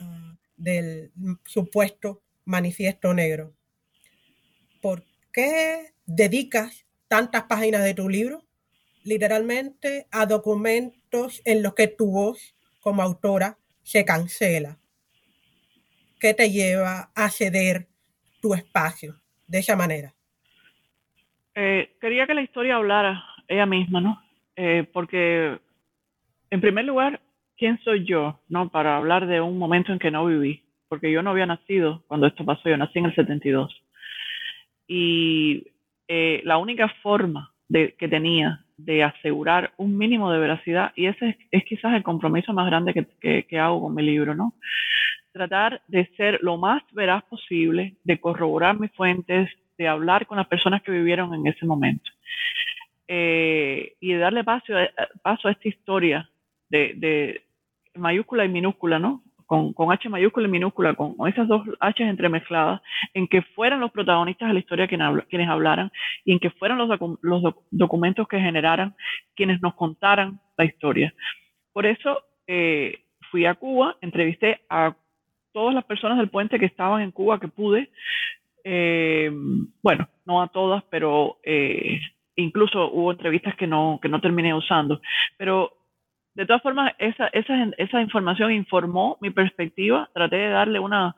[0.01, 1.11] ah, del
[1.45, 3.53] supuesto manifiesto negro.
[4.81, 8.43] ¿Por qué dedicas tantas páginas de tu libro
[9.03, 14.77] literalmente a documentos en los que tu voz como autora se cancela?
[16.19, 17.87] ¿Qué te lleva a ceder
[18.41, 19.15] tu espacio
[19.47, 20.13] de esa manera?
[21.55, 24.21] Eh, quería que la historia hablara ella misma, ¿no?
[24.55, 25.59] Eh, porque,
[26.49, 27.21] en primer lugar,
[27.57, 28.69] ¿quién soy yo, no?
[28.69, 32.27] Para hablar de un momento en que no viví, porque yo no había nacido cuando
[32.27, 33.83] esto pasó, yo nací en el 72.
[34.87, 35.67] Y
[36.07, 41.37] eh, la única forma de, que tenía de asegurar un mínimo de veracidad, y ese
[41.51, 44.53] es, quizás el compromiso más grande que, que, hago con mi libro, ¿no?
[45.31, 50.47] Tratar de ser lo más veraz posible, de corroborar mis fuentes, de hablar con las
[50.47, 52.11] personas que vivieron en ese momento.
[53.07, 54.73] Eh, y de darle paso,
[55.21, 56.29] paso a esta historia
[56.69, 57.41] de, de
[57.95, 59.23] mayúscula y minúscula, ¿no?
[59.75, 62.81] Con, H mayúscula y minúscula, con, esas dos H entremezcladas,
[63.13, 65.91] en que fueran los protagonistas de la historia quienes, hablaran
[66.25, 68.95] y en que fueran los, documentos que generaran
[69.35, 71.13] quienes nos contaran la historia.
[71.71, 74.95] Por eso eh, fui a Cuba, entrevisté a
[75.51, 77.91] todas las personas del puente que estaban en Cuba que pude,
[78.63, 79.31] eh,
[79.83, 81.99] bueno, no a todas, pero eh,
[82.35, 84.99] incluso hubo entrevistas que no, que no terminé usando,
[85.37, 85.82] pero
[86.35, 90.09] de todas formas, esa, esa, esa información informó mi perspectiva.
[90.13, 91.15] Traté de darle una,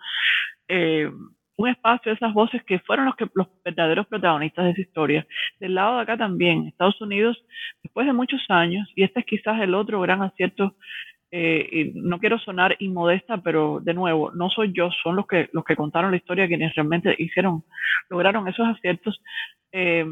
[0.67, 1.09] eh,
[1.57, 5.27] un espacio a esas voces que fueron los, que, los verdaderos protagonistas de esa historia.
[5.59, 7.41] Del lado de acá también, Estados Unidos,
[7.81, 10.75] después de muchos años, y este es quizás el otro gran acierto,
[11.31, 15.63] eh, no quiero sonar inmodesta, pero de nuevo, no soy yo, son los que, los
[15.65, 17.63] que contaron la historia quienes realmente hicieron,
[18.09, 19.21] lograron esos aciertos.
[19.71, 20.05] Eh,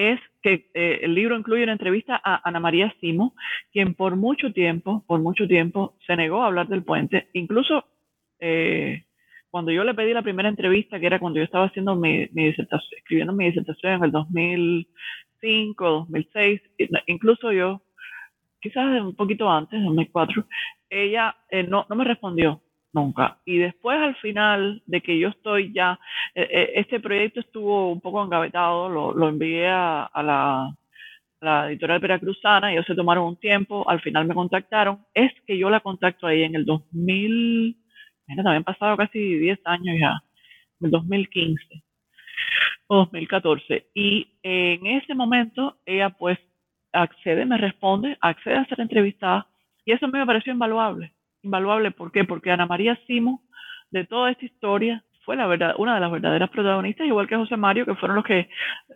[0.00, 3.34] es que eh, el libro incluye una entrevista a Ana María Simo,
[3.72, 7.28] quien por mucho tiempo, por mucho tiempo, se negó a hablar del puente.
[7.34, 7.84] Incluso
[8.38, 9.04] eh,
[9.50, 12.98] cuando yo le pedí la primera entrevista, que era cuando yo estaba haciendo mi, disertación,
[12.98, 16.60] escribiendo mi disertación en el 2005, 2006,
[17.06, 17.82] incluso yo,
[18.60, 20.46] quizás un poquito antes, 2004,
[20.88, 23.38] ella eh, no, no me respondió nunca.
[23.44, 25.98] Y después al final de que yo estoy ya,
[26.34, 30.74] eh, eh, este proyecto estuvo un poco engavetado, lo, lo envié a, la,
[31.40, 35.70] la editorial veracruzana, ellos se tomaron un tiempo, al final me contactaron, es que yo
[35.70, 37.76] la contacto ahí en el 2000,
[38.26, 40.22] mira, también pasado casi 10 años ya,
[40.80, 41.82] en el 2015
[42.88, 43.86] o 2014.
[43.94, 46.38] Y en ese momento ella pues
[46.92, 49.46] accede, me responde, accede a ser entrevistada
[49.84, 51.12] y eso me pareció invaluable
[51.42, 51.90] invaluable.
[51.90, 52.24] ¿Por qué?
[52.24, 53.42] Porque Ana María Simo,
[53.90, 57.56] de toda esta historia, fue la verdad, una de las verdaderas protagonistas, igual que José
[57.56, 58.48] Mario, que fueron los que,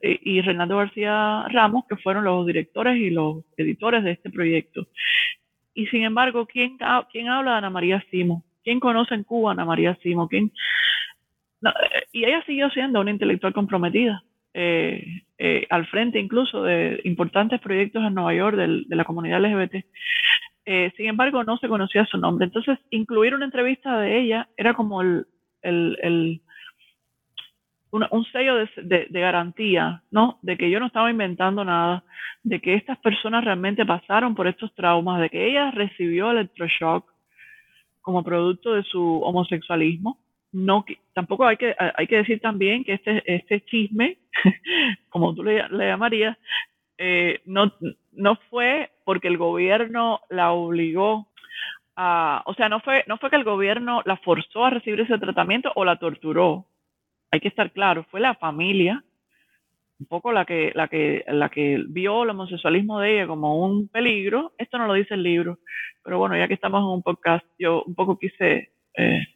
[0.03, 4.89] y, Renando García Ramos, que fueron los directores y los editores de este proyecto.
[5.75, 6.79] Y sin embargo, ¿quién,
[7.11, 8.45] quién habla de Ana María Simo?
[8.63, 10.29] ¿Quién conoce en Cuba Ana María Simo?
[10.29, 10.53] ¿Quién?
[12.13, 14.23] y ella siguió siendo una intelectual comprometida,
[14.53, 19.85] eh, eh, al frente incluso de importantes proyectos en Nueva York de la comunidad LGBT.
[20.67, 22.47] Eh, sin embargo, no se conocía su nombre.
[22.47, 25.27] Entonces, incluir una entrevista de ella era como el,
[25.62, 26.41] el,
[27.91, 30.39] un sello de, garantía, ¿no?
[30.43, 32.05] De que yo no estaba inventando nada,
[32.43, 37.12] de que estas personas realmente pasaron por estos traumas, de que ella recibió electroshock
[38.01, 40.19] como producto de su homosexualismo
[40.55, 40.85] no
[41.15, 44.19] tampoco hay que hay que decir también que este este chisme
[45.09, 46.39] como tú le, llamarías
[46.97, 47.73] eh, no
[48.12, 51.29] no fue porque el gobierno la obligó
[51.97, 55.19] a o sea no fue no fue que el gobierno la forzó a recibir ese
[55.19, 56.67] tratamiento o la torturó.
[57.31, 59.05] Hay que estar claro fue la familia
[60.01, 63.89] un poco la que la que la que vio el homosexualismo de ella como un
[63.89, 64.53] peligro.
[64.59, 65.59] Esto no lo dice el libro
[66.05, 69.27] pero bueno ya que estamos en un podcast yo un poco quise eh,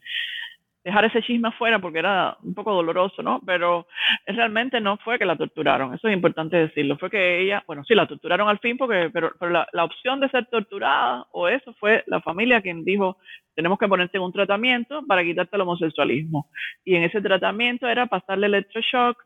[0.89, 3.41] dejar ese chisme afuera porque era un poco doloroso, ¿no?
[3.45, 3.87] Pero
[4.27, 7.95] realmente no fue que la torturaron, eso es importante decirlo, fue que ella, bueno, sí,
[7.95, 11.75] la torturaron al fin, porque, pero, pero la, la opción de ser torturada o eso
[11.75, 13.19] fue la familia quien dijo,
[13.55, 16.49] tenemos que ponerte en un tratamiento para quitarte el homosexualismo.
[16.85, 19.23] Y en ese tratamiento era pasarle electroshock,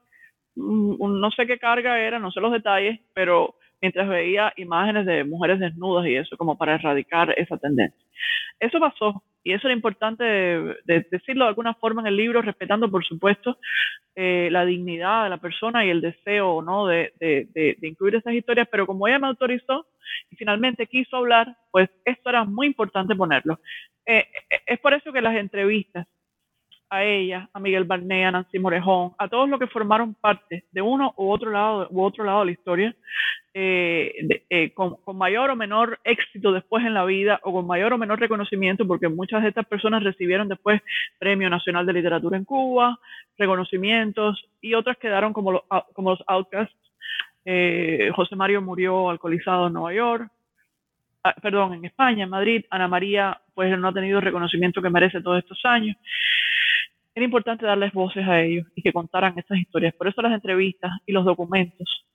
[0.57, 5.61] no sé qué carga era, no sé los detalles, pero mientras veía imágenes de mujeres
[5.61, 8.05] desnudas y eso como para erradicar esa tendencia.
[8.59, 12.91] Eso pasó y eso era importante de, decirlo de alguna forma en el libro, respetando
[12.91, 13.59] por supuesto
[14.15, 16.87] eh, la dignidad de la persona y el deseo ¿no?
[16.87, 19.87] De, de, incluir esas historias, pero como ella me autorizó
[20.31, 23.59] y finalmente quiso hablar, pues esto era muy importante ponerlo.
[24.07, 26.07] Eh, eh, es por eso que las entrevistas
[26.93, 30.83] a ella, a Miguel Barnea, a Nancy Morejón, a todos los que formaron parte de
[30.83, 32.95] uno u otro lado, u otro lado de la historia,
[33.55, 37.99] eh, eh, con, mayor o menor éxito después en la vida o con mayor o
[37.99, 40.83] menor reconocimiento, porque muchas de estas personas recibieron después
[41.19, 42.99] Premio Nacional de Literatura en Cuba,
[43.39, 45.63] reconocimientos, y otras quedaron como, los,
[45.95, 46.77] como los outcasts.
[47.47, 50.31] Eh, José Mario murió alcoholizado en Nueva York,
[51.25, 52.67] ah, perdón, en España, en Madrid.
[52.69, 55.97] Ana María, pues no ha tenido el reconocimiento que merece todos estos años
[57.15, 59.95] era importante darles voces a ellos y que contaran esas historias.
[59.95, 62.07] Por eso las entrevistas y los documentos,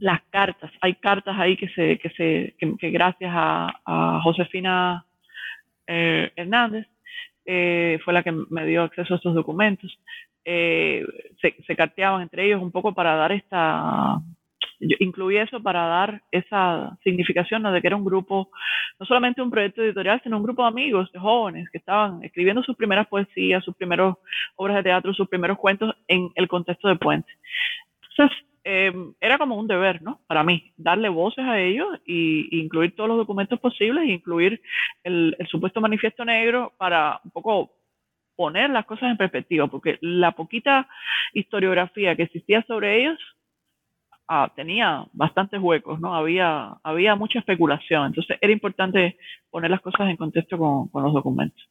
[0.00, 5.04] las cartas, hay cartas ahí que se, que se, que, gracias a, Josefina
[5.86, 6.86] eh, Hernández
[7.44, 9.98] eh, fue la que me dio acceso a estos documentos.
[10.44, 11.04] Eh,
[11.40, 14.18] se, se carteaban entre ellos un poco para dar esta
[14.80, 18.50] yo incluí eso para dar esa significación de que era un grupo,
[18.98, 22.62] no solamente un proyecto editorial, sino un grupo de amigos, de jóvenes que estaban escribiendo
[22.62, 24.14] sus primeras poesías, sus primeras
[24.56, 27.32] obras de teatro, sus primeros cuentos en el contexto de Puente.
[28.10, 30.20] Entonces, eh, era como un deber, ¿no?
[30.26, 34.60] Para mí, darle voces a ellos y, incluir todos los documentos posibles, e incluir
[35.02, 37.72] el, el supuesto manifiesto negro para un poco
[38.36, 40.88] poner las cosas en perspectiva, porque la poquita
[41.32, 43.18] historiografía que existía sobre ellos
[44.28, 46.14] Ah, tenía bastantes huecos, ¿no?
[46.14, 48.06] Había, había mucha especulación.
[48.06, 49.16] Entonces era importante
[49.50, 51.68] poner las cosas en contexto con, con los documentos.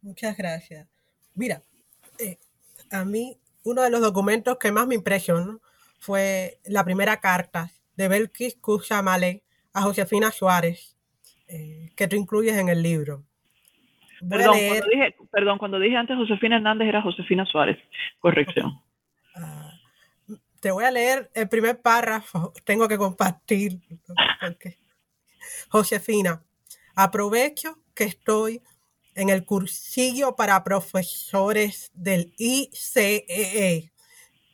[0.00, 0.88] Muchas gracias.
[1.34, 1.62] Mira,
[2.18, 2.38] eh,
[2.90, 5.60] a mí uno de los documentos que más me impresionó
[6.00, 10.96] fue la primera carta de Belkis Kusamale a Josefina Suárez,
[11.48, 13.22] eh, que tú incluyes en el libro.
[14.28, 17.78] Perdón cuando, dije, perdón, cuando dije antes Josefina Hernández era Josefina Suárez.
[18.20, 18.80] Corrección.
[20.62, 23.80] Te voy a leer el primer párrafo, tengo que compartir.
[25.68, 26.44] Josefina,
[26.94, 28.62] aprovecho que estoy
[29.16, 33.90] en el cursillo para profesores del ICEE e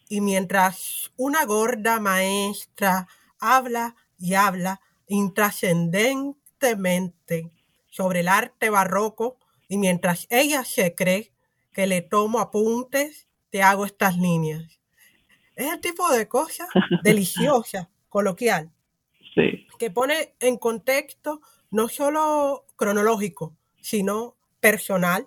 [0.09, 3.07] y mientras una gorda maestra
[3.39, 7.51] habla y habla intrascendentemente
[7.91, 9.37] sobre el arte barroco
[9.69, 11.35] y mientras ella se cree
[11.75, 14.78] que le tomo apuntes, te hago estas líneas.
[15.59, 16.69] Es el tipo de cosa
[17.03, 18.71] deliciosa, coloquial,
[19.77, 21.41] que pone en contexto
[21.73, 25.27] no solo cronológico, sino personal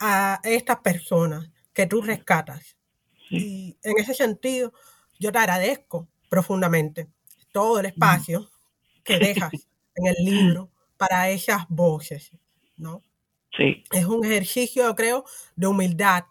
[0.00, 2.76] a estas personas que tú rescatas.
[3.30, 4.74] Y en ese sentido,
[5.18, 7.08] yo te agradezco profundamente
[7.50, 8.50] todo el espacio
[9.02, 9.50] que dejas
[9.94, 12.32] en el libro para esas voces,
[12.76, 13.02] ¿no?
[13.56, 13.82] Sí.
[13.90, 15.24] Es un ejercicio, creo,
[15.56, 16.24] de humildad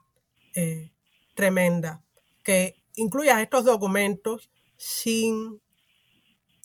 [0.53, 0.91] eh,
[1.33, 2.03] tremenda
[2.43, 5.61] que incluyas estos documentos sin,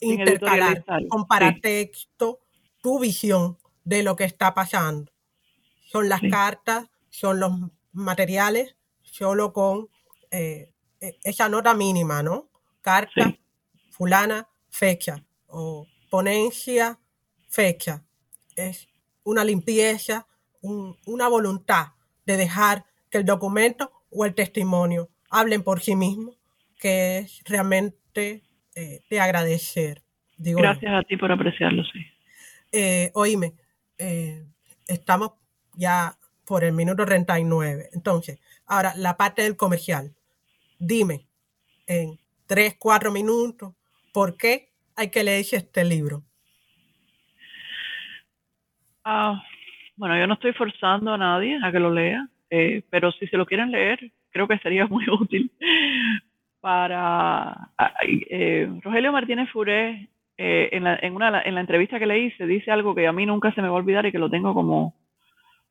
[0.01, 2.39] intercalar con paratexto
[2.81, 5.11] tu visión de lo que está pasando.
[5.85, 7.51] Son las cartas, son los
[7.91, 9.89] materiales, solo con
[10.31, 10.71] eh,
[11.01, 12.49] e, esa nota mínima, ¿no?
[12.81, 13.37] Carta,
[13.89, 16.99] fulana, fecha, o ponencia,
[17.47, 18.05] fecha.
[18.55, 18.87] Es
[19.23, 20.27] una limpieza,
[20.61, 21.93] una voluntad
[22.25, 26.35] de dejar que el documento o el testimonio hablen por sí mismos,
[26.79, 28.43] que es realmente
[28.75, 30.01] eh, de agradecer.
[30.37, 32.05] Gracias a ti por apreciarlo, sí.
[32.71, 33.53] Eh, oíme,
[33.97, 34.45] eh,
[34.87, 35.31] estamos
[35.75, 36.13] ya
[36.45, 37.89] por el minuto 39.
[37.93, 40.11] Entonces, ahora la parte del comercial.
[40.79, 41.27] Dime
[41.87, 42.17] en
[42.47, 43.73] tres, cuatro minutos,
[44.13, 46.23] ¿por qué hay que leerse este libro?
[49.03, 49.41] Ah,
[49.95, 53.37] bueno, yo no estoy forzando a nadie a que lo lea, eh, pero si se
[53.37, 55.51] lo quieren leer, creo que sería muy útil
[56.61, 57.69] para...
[58.07, 62.45] Eh, Rogelio Martínez Furé, eh, en, la, en, una, en la entrevista que le hice,
[62.45, 64.53] dice algo que a mí nunca se me va a olvidar y que lo tengo
[64.53, 64.95] como,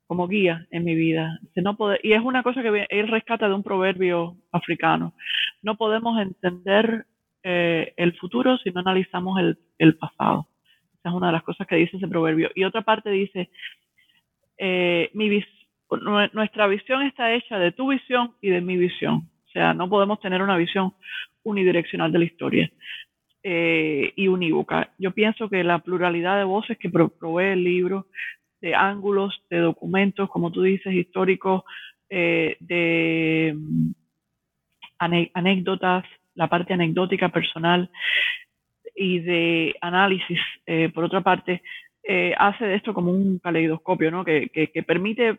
[0.07, 1.39] como guía en mi vida.
[1.55, 5.13] No y es una cosa que él rescata de un proverbio africano.
[5.61, 7.05] No podemos entender
[7.41, 9.39] el futuro si no analizamos
[9.77, 10.47] el, pasado.
[10.99, 12.51] Esa es una de las cosas que dice ese proverbio.
[12.53, 13.49] Y otra parte dice,
[14.57, 15.29] eh, mi
[15.97, 19.29] nuestra visión está hecha de tu visión y de mi visión.
[19.47, 20.93] O sea, no podemos tener una visión
[21.43, 22.71] unidireccional de la historia
[23.43, 24.91] eh, y unívoca.
[24.97, 28.07] Yo pienso que la pluralidad de voces que provee el libro,
[28.61, 31.63] de ángulos, de documentos, como tú dices, históricos,
[32.09, 33.91] eh, de mm,
[34.99, 37.89] anécdotas, la parte anecdótica personal
[38.95, 40.39] y de análisis,
[40.93, 41.61] por otra parte,
[42.03, 44.25] eh, hace de esto como un caleidoscopio, ¿no?
[44.25, 44.49] Que,
[44.87, 45.37] permite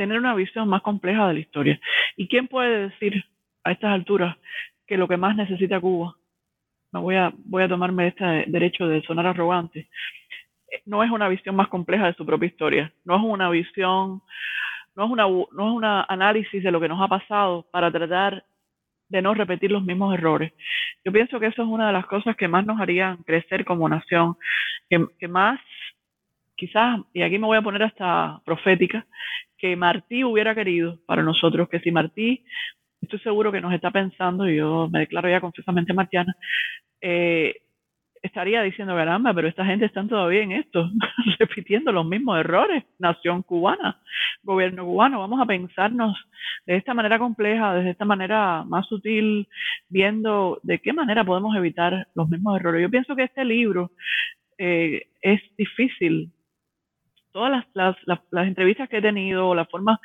[0.00, 1.80] tener una visión más compleja de la historia.
[2.16, 3.22] ¿Y quién puede decir
[3.64, 4.34] a estas alturas
[4.86, 6.16] que lo que más necesita Cuba,
[6.92, 9.88] no voy a, voy a tomarme este derecho de sonar arrogante,
[10.86, 14.22] no es una visión más compleja de su propia historia, no es una visión,
[14.96, 18.42] no es una, no es un análisis de lo que nos ha pasado para tratar
[19.10, 20.52] de no repetir los mismos errores.
[21.04, 23.88] Yo pienso que eso es una de las cosas que más nos harían crecer como
[23.88, 24.36] nación,
[24.88, 25.60] que, más,
[26.56, 29.04] quizás, y aquí me voy a poner hasta profética,
[29.60, 32.44] que Martí hubiera querido para nosotros, que si Martí,
[33.00, 36.34] estoy seguro que nos está pensando, yo me declaro ya confesamente martiana,
[37.00, 37.54] eh,
[38.22, 40.90] estaría diciendo, caramba, pero esta gente está todavía en esto,
[41.38, 42.84] repitiendo los mismos errores.
[42.98, 44.00] Nación cubana,
[44.42, 46.16] gobierno cubano, vamos a pensarnos
[46.66, 49.48] de esta manera compleja, de esta manera más sutil,
[49.88, 52.82] viendo de qué manera podemos evitar los mismos errores.
[52.82, 53.90] Yo pienso que este libro
[54.58, 56.30] eh, es difícil.
[57.32, 60.00] Todas las, las, entrevistas que he tenido, la forma,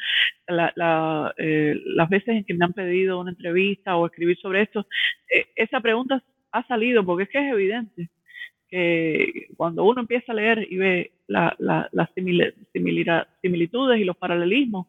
[0.47, 4.85] eh, las veces en que me han pedido una entrevista o escribir sobre esto,
[5.33, 6.21] eh, esa pregunta
[6.51, 8.09] ha salido, porque es que es evidente
[8.69, 12.09] que cuando uno empieza a leer y ve las
[13.41, 14.87] similitudes y los paralelismos,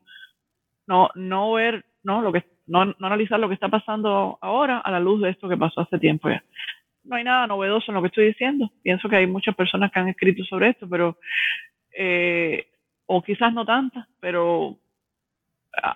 [0.87, 4.91] no, no ver, no, lo que, no, no, analizar lo que está pasando ahora a
[4.91, 6.43] la luz de esto que pasó hace tiempo ya.
[7.05, 8.71] No hay nada novedoso en lo que estoy diciendo.
[8.83, 11.19] Pienso que hay muchas personas que han escrito sobre esto, pero,
[11.97, 12.67] eh,
[13.07, 14.79] o quizás no tantas, pero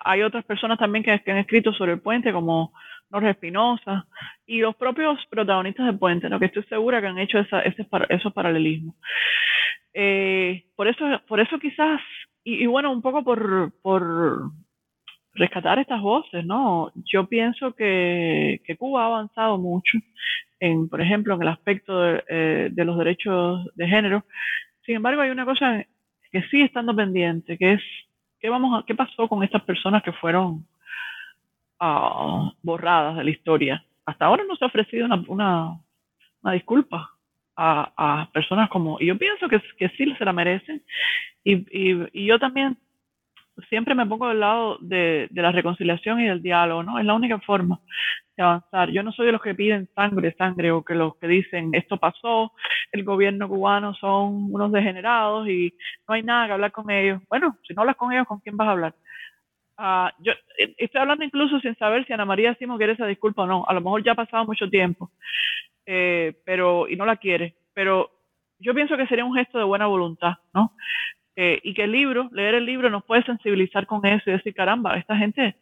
[0.05, 2.73] hay otras personas también que, han escrito sobre el puente, como
[3.09, 4.05] Norge Espinosa,
[4.45, 6.39] y los propios protagonistas del puente, ¿no?
[6.39, 8.95] que estoy segura que han hecho esa, ese, esos paralelismos.
[9.93, 11.99] Eh, por, eso, por eso quizás,
[12.43, 14.51] y, bueno, un poco por, por
[15.33, 16.91] rescatar estas voces, ¿no?
[16.95, 19.97] Yo pienso que, que, Cuba ha avanzado mucho,
[20.59, 24.25] en, por ejemplo, en el aspecto de, eh, de los derechos de género.
[24.85, 25.85] Sin embargo, hay una cosa
[26.31, 27.81] que sigue estando pendiente, que es
[28.39, 30.65] ¿qué, vamos qué pasó con estas personas que fueron
[31.79, 33.85] uh, borradas de la historia?
[34.05, 35.79] Hasta ahora no se ha ofrecido una, una,
[36.41, 37.11] una disculpa
[37.55, 40.83] a, a, personas como, y yo pienso que, que sí se la merecen,
[41.43, 42.77] y, y, y yo también
[43.69, 46.97] siempre me pongo del lado de, de, la reconciliación y del diálogo, ¿no?
[46.97, 47.79] Es la única forma
[48.41, 48.89] avanzar.
[48.89, 51.97] Yo no soy de los que piden sangre, sangre, o que los que dicen esto
[51.97, 52.51] pasó,
[52.91, 55.73] el gobierno cubano son unos degenerados y
[56.07, 57.21] no hay nada que hablar con ellos.
[57.29, 58.95] Bueno, si no hablas con ellos, ¿con quién vas a hablar?
[59.77, 63.43] Uh, yo eh, estoy hablando incluso sin saber si Ana María Simo quiere esa disculpa
[63.43, 63.65] o no.
[63.67, 65.11] A lo mejor ya ha pasado mucho tiempo,
[65.85, 67.55] eh, pero y no la quiere.
[67.73, 68.11] Pero
[68.59, 70.73] yo pienso que sería un gesto de buena voluntad, ¿no?
[71.35, 74.53] Eh, y que el libro, leer el libro nos puede sensibilizar con eso y decir,
[74.53, 75.55] caramba, esta gente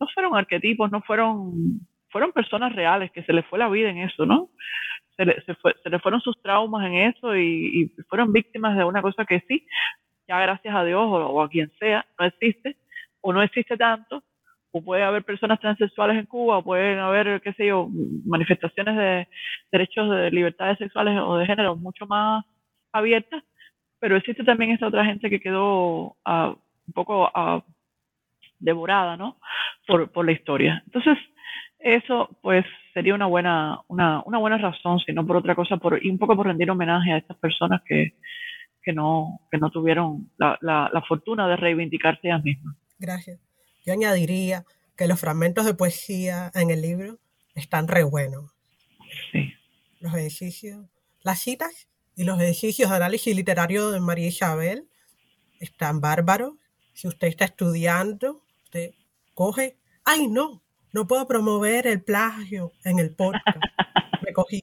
[0.00, 3.98] no fueron arquetipos, no fueron, fueron personas reales, que se les fue la vida en
[3.98, 4.50] eso, ¿no?
[5.16, 9.24] Se le, se, le fueron sus traumas en eso y, fueron víctimas de una cosa
[9.24, 9.66] que sí,
[10.28, 12.76] ya gracias a Dios o, o, a quien sea, no existe,
[13.20, 14.22] o no existe tanto,
[14.72, 17.88] o puede haber personas transexuales en Cuba, o pueden haber, qué sé yo,
[18.24, 19.28] manifestaciones de
[19.72, 22.44] derechos de libertades sexuales o de género mucho más
[22.92, 23.42] abiertas,
[23.98, 26.56] pero existe también esta otra gente que quedó uh,
[26.86, 27.62] un poco uh,
[28.58, 29.38] devorada, ¿no?
[29.86, 30.82] Por, por la historia.
[30.86, 31.18] Entonces,
[31.80, 32.64] eso pues
[32.94, 36.18] sería una buena, una, una buena razón, si no por otra cosa, por, y un
[36.18, 38.14] poco por rendir homenaje a estas personas que,
[38.82, 42.76] que no, que no tuvieron la, la, la fortuna de reivindicarse ellas mismas.
[42.98, 43.40] Gracias.
[43.84, 44.64] yo añadiría
[44.96, 47.18] que los fragmentos de poesía en el libro
[47.54, 48.52] están re buenos.
[49.32, 49.52] Sí.
[50.00, 50.86] Los ejercicios,
[51.22, 54.88] las citas y los ejercicios de análisis literario de María Isabel
[55.58, 56.54] están bárbaros.
[56.92, 58.92] Si usted está estudiando, usted
[59.34, 60.62] coge, ay no,
[60.92, 63.44] no puedo promover el plagio en el podcast.
[64.22, 64.62] Me cogí.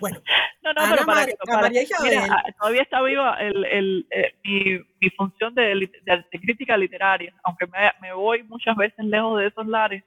[0.00, 0.20] Bueno,
[0.62, 2.10] No, no, pero para Mar- que, para- María Isabel.
[2.20, 7.32] mira, todavía está viva el, el, eh, mi, mi función de, de- de crítica literaria,
[7.44, 10.04] aunque me, me voy muchas veces lejos de esos lares,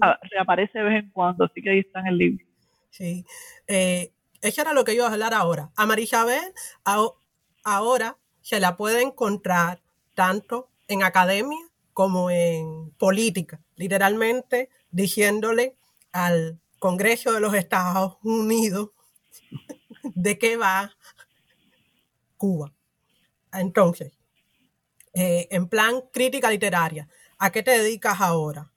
[0.00, 2.46] ah, reaparece de vez en cuando, así que ahí está en el libro.
[2.90, 3.26] Sí.
[3.66, 5.70] Eh, eso era lo que iba a hablar ahora.
[5.76, 6.40] A María Isabel
[7.64, 9.80] ahora se la puede encontrar
[10.14, 11.58] tanto en academia
[11.94, 15.76] como en política, literalmente diciéndole
[16.12, 18.90] al Congreso de los Estados Unidos
[20.02, 20.92] de qué va
[22.36, 22.72] Cuba.
[23.52, 24.12] Entonces,
[25.14, 28.70] eh, en plan crítica literaria, ¿a qué te dedicas ahora?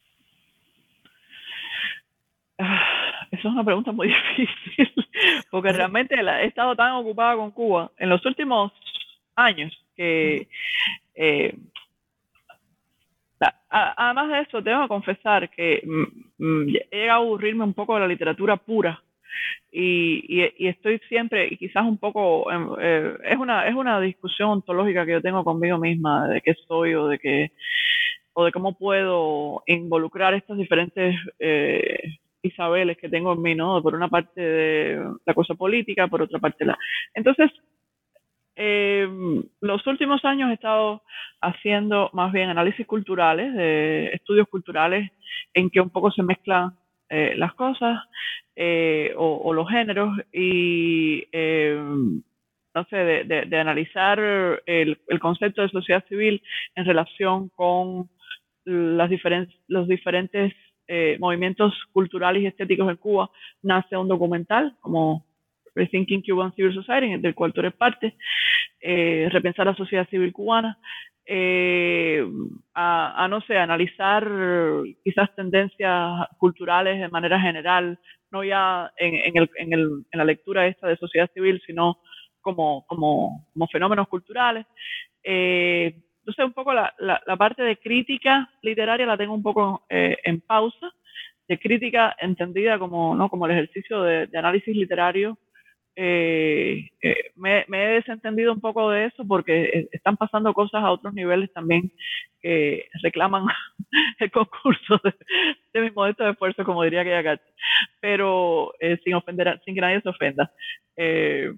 [2.59, 4.07] Ah, Esa es una pregunta muy
[4.37, 5.07] difícil,
[5.49, 8.71] porque realmente he estado tan ocupada con Cuba en los últimos
[9.35, 10.47] años que,
[11.15, 11.57] eh,
[13.69, 17.95] además de eso, tengo que confesar que mm, mm, he llegado a aburrirme un poco
[17.95, 19.01] de la literatura pura
[19.71, 23.99] y, y- y estoy siempre, y quizás un poco, em, eh, es una es una
[24.01, 27.51] discusión ontológica que yo tengo conmigo misma de qué soy o de qué
[28.33, 31.99] o de cómo puedo involucrar estas diferentes eh,
[32.43, 33.81] Isabeles que tengo en mí, ¿no?
[33.81, 36.77] Por una parte de la cosa política, por otra parte la...
[37.15, 37.51] Entonces,
[38.57, 39.07] eh,
[39.61, 41.03] los últimos años he estado
[41.41, 45.11] haciendo más bien análisis culturales, de estudios culturales
[45.53, 46.71] en que un poco se mezclan
[47.09, 48.03] eh, las cosas
[48.55, 51.79] eh, o, los géneros y eh,
[52.75, 54.19] no sé, de, de- analizar
[54.65, 56.41] el, el concepto de sociedad civil
[56.75, 58.09] en relación con
[58.65, 59.09] las
[59.67, 60.53] los diferentes
[60.87, 63.29] eh, movimientos culturales y estéticos en Cuba,
[63.63, 65.25] nace un documental como
[65.77, 68.15] Rethinking Cuban Civil Society, del cual tú eres parte,
[68.81, 70.77] eh, repensar la sociedad civil cubana,
[71.25, 72.25] eh,
[72.73, 74.29] a, no sé, analizar
[75.03, 77.99] quizás tendencias culturales de manera general,
[78.31, 81.99] no ya en, el, en, el, en la lectura esta de sociedad civil, sino
[82.41, 84.65] como, fenómenos culturales.
[85.23, 86.93] Eh, entonces, un poco la,
[87.37, 90.91] parte de crítica literaria la tengo un poco eh, en pausa,
[91.47, 93.29] de crítica entendida como, ¿no?
[93.29, 95.37] como el ejercicio de análisis literario.
[95.99, 101.11] Eh, eh, me, he desentendido un poco de eso porque están pasando cosas a otros
[101.15, 101.91] niveles también
[102.39, 103.47] que reclaman
[104.19, 105.15] el concurso de,
[105.73, 107.45] de mis modestos esfuerzos, como diría aquella carta,
[107.99, 110.51] pero eh, sin ofender, sin que nadie se ofenda.
[110.95, 111.51] Eh,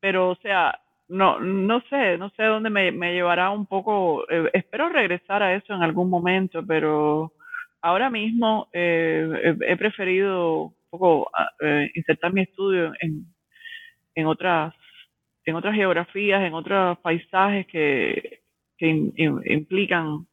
[0.00, 0.76] pero, o sea,
[1.08, 4.28] no, no sé, no sé dónde me, me llevará un poco.
[4.28, 7.32] Eh, espero regresar a eso en algún momento, pero
[7.80, 11.30] ahora mismo eh, he, he, preferido un poco
[11.60, 13.24] eh, insertar mi estudio en,
[14.14, 14.74] en, otras,
[15.44, 18.42] en otras geografías, en otros paisajes que,
[18.76, 20.26] que in, in, implican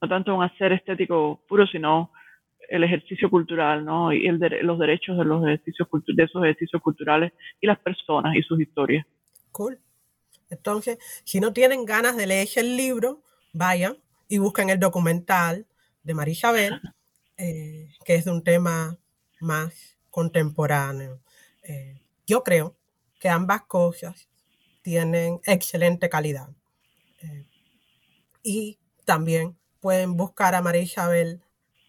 [0.00, 2.12] no tanto un hacer estético puro, sino
[2.68, 4.12] el ejercicio cultural, ¿no?
[4.12, 8.34] Y el de, los derechos de los ejercicios de esos ejercicios culturales y las personas
[8.34, 9.06] y sus historias.
[9.52, 9.78] Cool.
[10.50, 13.22] Entonces, si no tienen ganas de leerse el libro,
[13.52, 13.96] vayan
[14.28, 15.66] y busquen el documental
[16.02, 16.80] de María Isabel,
[17.36, 18.96] eh, que es de un tema
[19.40, 21.20] más contemporáneo.
[21.62, 22.74] Eh, yo creo
[23.24, 24.28] que ambas cosas
[24.82, 26.50] tienen excelente calidad.
[27.22, 27.46] Eh,
[28.42, 31.40] y también pueden buscar a María Isabel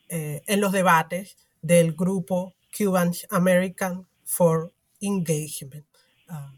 [0.08, 4.72] eh, en los debates del grupo Cubans American for
[5.02, 5.86] Engagement.
[6.30, 6.56] Uh,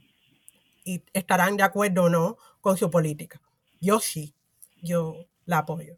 [0.86, 3.41] y estarán de acuerdo o no con su política.
[3.82, 4.36] Yo sí,
[4.84, 5.97] yo la apoyo.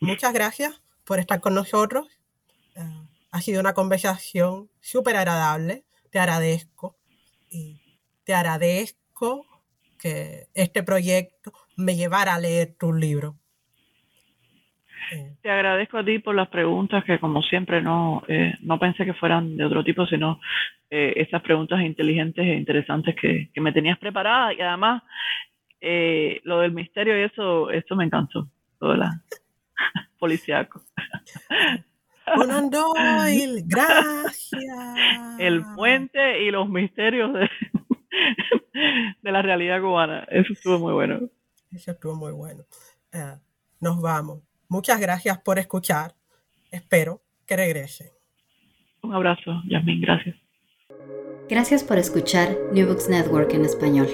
[0.00, 2.06] Muchas gracias por estar con nosotros.
[2.74, 5.84] Uh, ha sido una conversación súper agradable.
[6.10, 6.96] Te agradezco
[8.24, 9.46] te agradezco
[10.00, 13.36] que este proyecto me llevara a leer tu libro.
[15.42, 19.14] Te agradezco a ti por las preguntas que como siempre no, eh, no pensé que
[19.14, 20.40] fueran de otro tipo, sino
[20.90, 25.02] eh, esas preguntas inteligentes e interesantes que, que me tenías preparada y además
[25.80, 28.48] eh, lo del misterio y eso, eso me encantó,
[28.78, 29.22] todo de la
[30.18, 30.82] policíaco.
[32.34, 35.38] Conan Doyle, gracias.
[35.38, 37.50] El puente y los misterios de,
[39.22, 41.28] de la realidad cubana, eso estuvo muy bueno.
[41.72, 42.64] Eso estuvo muy bueno.
[43.12, 43.38] Uh,
[43.80, 44.40] nos vamos.
[44.68, 46.14] Muchas gracias por escuchar.
[46.70, 48.08] Espero que regresen.
[49.02, 50.00] Un abrazo, Yasmin.
[50.00, 50.36] Gracias.
[51.48, 54.08] Gracias por escuchar New Books Network en español.